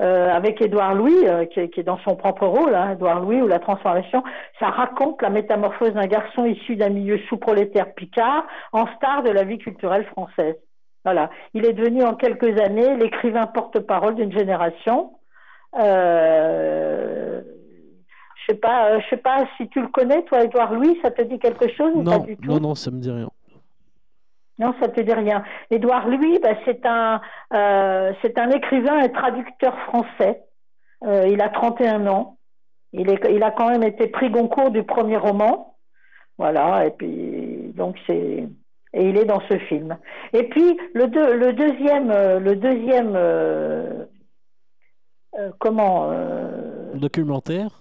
[0.00, 3.60] euh, avec Édouard Louis qui, est dans son propre rôle, hein, Édouard Louis ou la
[3.60, 4.24] transformation.
[4.58, 9.44] Ça raconte la métamorphose d'un garçon issu d'un milieu sous-prolétaire picard en star de la
[9.44, 10.56] vie culturelle française.
[11.04, 15.12] Voilà, il est devenu en quelques années l'écrivain porte-parole d'une génération.
[18.40, 21.10] Je sais pas, euh, je sais pas si tu le connais, toi, Edouard Louis, ça
[21.10, 23.28] te dit quelque chose ou pas du tout Non, non, ça me dit rien.
[24.58, 25.42] Non, ça te dit rien.
[25.70, 27.20] Édouard Louis, bah, c'est un,
[27.54, 30.42] euh, c'est un écrivain et traducteur français.
[31.04, 32.36] Euh, il a 31 ans.
[32.92, 35.76] Il, est, il a quand même été prix Goncourt du premier roman.
[36.36, 38.48] Voilà, et puis donc c'est
[38.92, 39.96] et il est dans ce film.
[40.32, 43.16] Et puis le, deux, le deuxième, le deuxième,
[45.58, 46.10] comment
[46.94, 47.80] Documentaire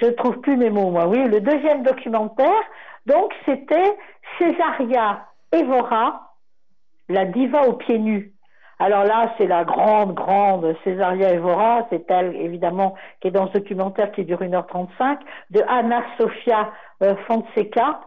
[0.00, 1.06] je trouve plus mes mots, moi.
[1.06, 2.62] Oui, le deuxième documentaire,
[3.06, 3.96] donc c'était
[4.38, 6.32] Césaria Evora,
[7.08, 8.32] la diva aux pieds nus.
[8.78, 13.54] Alors là, c'est la grande, grande Césaria Evora, c'est elle, évidemment, qui est dans ce
[13.54, 15.18] documentaire qui dure 1h35,
[15.50, 16.70] de Anna Sofia
[17.02, 18.00] euh, Fonseca,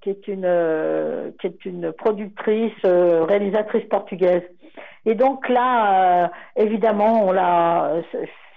[0.00, 4.42] qui est une, euh, qui est une productrice, euh, réalisatrice portugaise.
[5.04, 7.92] Et donc là, évidemment, on l'a,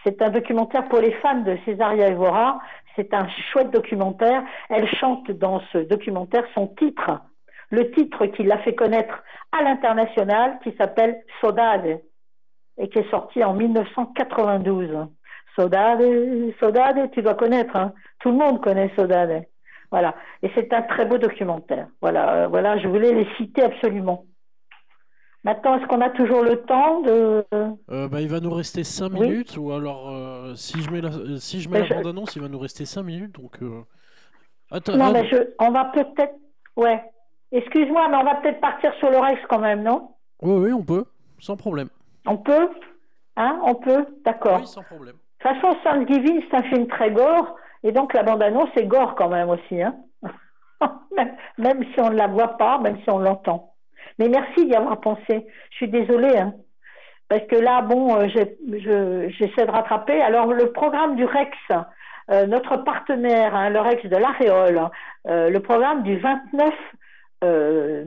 [0.03, 2.59] c'est un documentaire pour les fans de Césaria Evora.
[2.95, 4.43] C'est un chouette documentaire.
[4.69, 7.21] Elle chante dans ce documentaire son titre,
[7.69, 12.01] le titre qui l'a fait connaître à l'international, qui s'appelle Saudade,
[12.77, 15.07] et qui est sorti en 1992.
[15.55, 16.01] Saudade,
[16.59, 17.93] Saudade, tu dois connaître, hein.
[18.19, 19.45] tout le monde connaît Saudade.
[19.91, 21.87] Voilà, et c'est un très beau documentaire.
[22.01, 24.25] Voilà, euh, voilà, je voulais les citer absolument.
[25.49, 27.43] Maintenant, est-ce qu'on a toujours le temps de...
[27.89, 31.09] Euh, bah, il va nous rester 5 minutes, ou alors euh, si je mets la,
[31.39, 33.57] si je mets la bande-annonce, il va nous rester 5 minutes, donc...
[33.63, 33.81] Euh...
[34.69, 35.37] Attends, non, mais je...
[35.57, 36.35] on va peut-être...
[36.75, 37.03] Ouais.
[37.51, 40.11] Excuse-moi, mais on va peut-être partir sur le reste quand même, non?
[40.43, 41.05] Oui, oui, on peut,
[41.39, 41.89] sans problème.
[42.27, 42.69] On peut?
[43.35, 44.05] Hein On peut?
[44.23, 44.59] D'accord.
[44.59, 45.15] Oui, sans problème.
[45.15, 49.15] De toute façon, Thanksgiving, c'est un film très gore, et donc la bande-annonce est gore
[49.15, 49.95] quand même aussi, hein
[51.17, 53.68] même, même si on ne la voit pas, même si on l'entend.
[54.17, 55.47] Mais merci d'y avoir pensé.
[55.71, 56.37] Je suis désolée.
[56.37, 56.53] Hein.
[57.29, 60.19] Parce que là, bon, euh, j'essaie de rattraper.
[60.19, 61.55] Alors, le programme du REX,
[62.31, 64.89] euh, notre partenaire, hein, le REX de l'Aréole,
[65.27, 66.73] euh, le programme du 29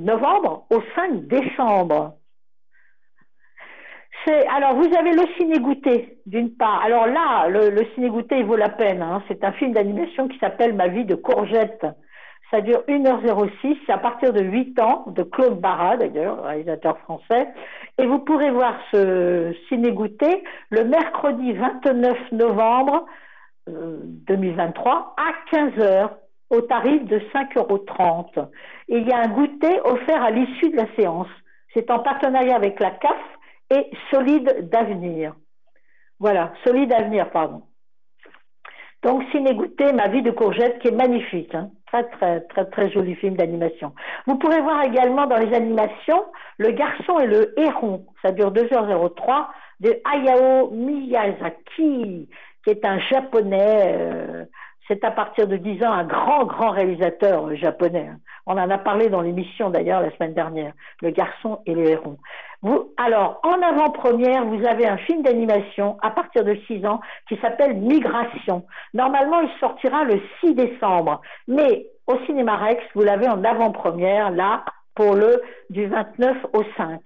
[0.00, 2.16] novembre au 5 décembre.
[4.54, 6.82] Alors, vous avez le ciné-goûté, d'une part.
[6.84, 9.02] Alors là, le, le ciné-goûté, il vaut la peine.
[9.02, 9.22] Hein.
[9.28, 11.86] C'est un film d'animation qui s'appelle Ma vie de courgette.
[12.52, 17.48] Ça dure 1h06, c'est à partir de 8 ans, de Claude Barra d'ailleurs, réalisateur français.
[17.96, 23.06] Et vous pourrez voir ce ciné-goûter le mercredi 29 novembre
[23.66, 26.10] 2023 euh, à 15h
[26.50, 28.50] au tarif de 5,30 euros.
[28.88, 31.28] Il y a un goûter offert à l'issue de la séance.
[31.72, 33.16] C'est en partenariat avec la CAF
[33.70, 35.34] et Solide d'Avenir.
[36.20, 37.62] Voilà, Solide Avenir, pardon.
[39.02, 41.54] Donc, ciné goûter ma vie de courgette qui est magnifique.
[41.54, 41.70] Hein.
[41.92, 43.92] Très, très, très, très joli film d'animation.
[44.26, 46.24] Vous pourrez voir également dans les animations
[46.56, 48.06] Le garçon et le héron.
[48.22, 49.46] Ça dure 2h03
[49.80, 52.30] de Hayao Miyazaki,
[52.64, 53.94] qui est un japonais.
[53.98, 54.44] Euh,
[54.88, 58.08] c'est à partir de 10 ans un grand, grand réalisateur japonais.
[58.46, 62.18] On en a parlé dans l'émission d'ailleurs la semaine dernière, Le garçon et le héron.
[62.62, 67.36] Vous, alors, en avant-première, vous avez un film d'animation à partir de 6 ans qui
[67.38, 68.64] s'appelle Migration.
[68.94, 74.64] Normalement, il sortira le 6 décembre, mais au Cinéma Rex, vous l'avez en avant-première, là,
[74.94, 77.00] pour le du 29 au 5.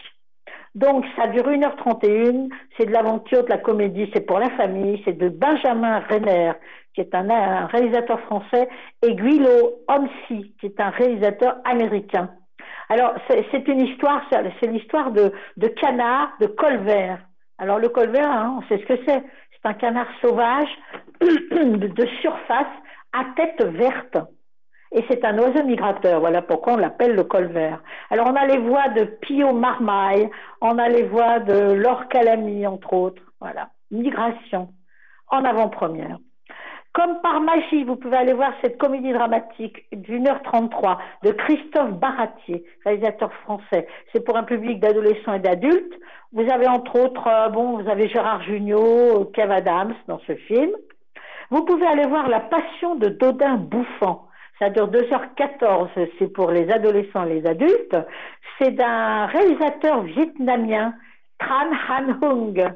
[0.77, 5.17] Donc, ça dure 1h31, c'est de l'aventure, de la comédie, c'est pour la famille, c'est
[5.17, 6.53] de Benjamin Renner,
[6.95, 8.69] qui est un, réalisateur français,
[9.03, 12.29] et Guilo Homsi, qui est un réalisateur américain.
[12.91, 17.21] Alors, c'est une histoire, c'est l'histoire de, de canard, de colvert.
[17.57, 19.23] Alors, le colvert, hein, on sait ce que c'est.
[19.53, 20.69] C'est un canard sauvage
[21.23, 22.67] de surface
[23.15, 24.19] à tête verte.
[24.93, 27.83] Et c'est un oiseau migrateur, voilà pourquoi on l'appelle le colvert.
[28.11, 30.31] Alors on a les voix de Pio Marmaille,
[30.61, 33.23] on a les voix de Laure Calamy, entre autres.
[33.41, 34.69] Voilà, migration,
[35.29, 36.19] en avant-première.
[36.97, 41.93] Comme par magie, vous pouvez aller voir cette comédie dramatique d'une heure 33 de Christophe
[41.93, 43.87] Baratier, réalisateur français.
[44.15, 45.93] C'est pour un public d'adolescents et d'adultes.
[46.33, 50.71] Vous avez entre autres, euh, bon, vous avez Gérard Jugnot, Kev Adams dans ce film.
[51.51, 54.26] Vous pouvez aller voir La Passion de Dodin Bouffant.
[54.59, 55.89] Ça dure 2h14,
[56.19, 57.97] c'est pour les adolescents et les adultes.
[58.59, 60.95] C'est d'un réalisateur vietnamien,
[61.39, 62.75] Tran Han Hung.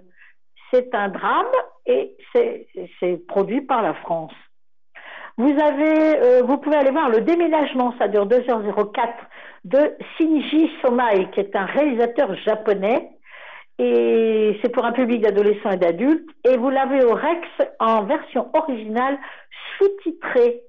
[0.71, 1.47] C'est un drame
[1.87, 4.33] et c'est produit par la France.
[5.39, 9.09] Vous avez, euh, vous pouvez aller voir le déménagement, ça dure 2h04,
[9.65, 13.09] de Shinji Somai, qui est un réalisateur japonais.
[13.79, 16.29] Et c'est pour un public d'adolescents et d'adultes.
[16.45, 19.19] Et vous l'avez au Rex en version originale
[19.79, 20.61] sous-titrée.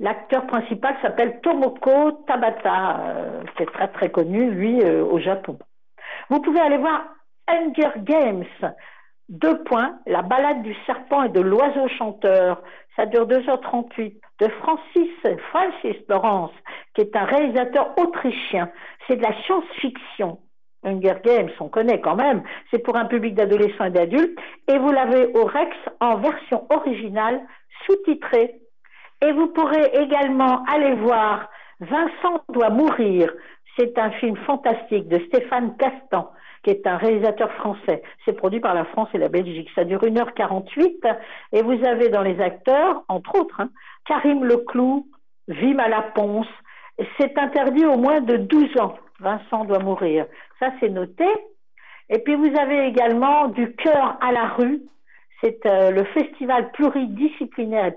[0.00, 3.00] L'acteur principal s'appelle Tomoko Tabata.
[3.00, 5.58] Euh, c'est très très connu, lui, euh, au Japon.
[6.30, 7.04] Vous pouvez aller voir
[7.48, 8.44] Hunger Games.
[9.28, 12.62] Deux points, la balade du serpent et de l'oiseau chanteur.
[12.94, 15.10] Ça dure 2h38 de Francis,
[15.50, 16.52] Francis Lawrence,
[16.94, 18.70] qui est un réalisateur autrichien.
[19.06, 20.38] C'est de la science-fiction.
[20.84, 22.42] Hunger Games, on connaît quand même.
[22.70, 24.38] C'est pour un public d'adolescents et d'adultes.
[24.68, 27.40] Et vous l'avez au Rex en version originale,
[27.84, 28.60] sous-titrée
[29.22, 31.48] et vous pourrez également aller voir
[31.80, 33.32] Vincent doit mourir.
[33.76, 36.32] C'est un film fantastique de Stéphane Castan,
[36.64, 38.02] qui est un réalisateur français.
[38.24, 39.68] C'est produit par la France et la Belgique.
[39.74, 41.16] Ça dure 1h48
[41.52, 43.70] et vous avez dans les acteurs, entre autres, hein,
[44.06, 45.06] Karim Leclou,
[45.46, 46.48] Vim à la Ponce.
[47.18, 48.96] C'est interdit au moins de 12 ans.
[49.20, 50.26] Vincent doit mourir.
[50.58, 51.26] Ça, c'est noté.
[52.10, 54.82] Et puis vous avez également Du cœur à la rue
[55.40, 57.92] c'est euh, le festival pluridisciplinaire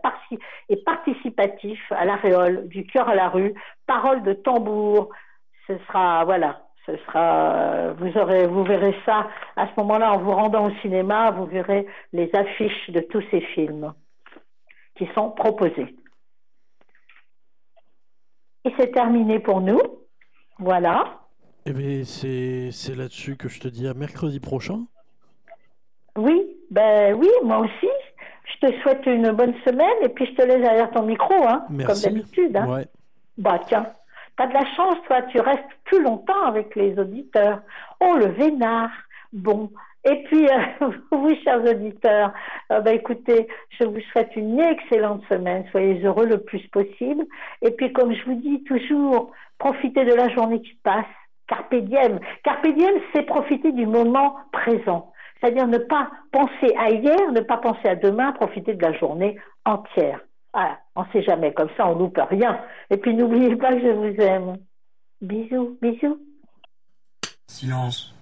[0.69, 3.53] et, participatif à l'Aréole, du cœur à la rue,
[3.87, 5.09] parole de tambour.
[5.67, 10.31] Ce sera, voilà, ce sera, vous aurez, vous verrez ça à ce moment-là en vous
[10.31, 13.93] rendant au cinéma, vous verrez les affiches de tous ces films
[14.95, 15.95] qui sont proposés.
[18.65, 19.81] Et c'est terminé pour nous.
[20.59, 21.21] Voilà.
[21.65, 24.85] Eh bien, c'est là-dessus que je te dis à mercredi prochain.
[26.15, 27.89] Oui, ben oui, moi aussi.
[28.45, 31.65] Je te souhaite une bonne semaine et puis je te laisse derrière ton micro, hein,
[31.67, 32.55] comme d'habitude.
[32.55, 32.67] Hein.
[32.67, 32.85] Ouais.
[33.37, 33.87] Bah tiens,
[34.37, 37.61] t'as de la chance, toi, tu restes plus longtemps avec les auditeurs.
[37.99, 38.91] Oh, le vénard.
[39.33, 39.69] Bon.
[40.03, 42.33] Et puis, euh, vous, chers auditeurs,
[42.71, 43.47] euh, bah, écoutez,
[43.79, 45.65] je vous souhaite une excellente semaine.
[45.71, 47.25] Soyez heureux le plus possible.
[47.61, 51.05] Et puis, comme je vous dis toujours, profitez de la journée qui passe.
[51.47, 52.19] Carpe diem.
[52.43, 55.11] Carpe diem, c'est profiter du moment présent.
[55.41, 59.37] C'est-à-dire ne pas penser à hier, ne pas penser à demain, profiter de la journée
[59.65, 60.19] entière.
[60.53, 62.59] Ah, on ne sait jamais, comme ça on loupe rien.
[62.89, 64.57] Et puis n'oubliez pas que je vous aime.
[65.21, 66.19] Bisous, bisous.
[67.47, 68.13] Silence.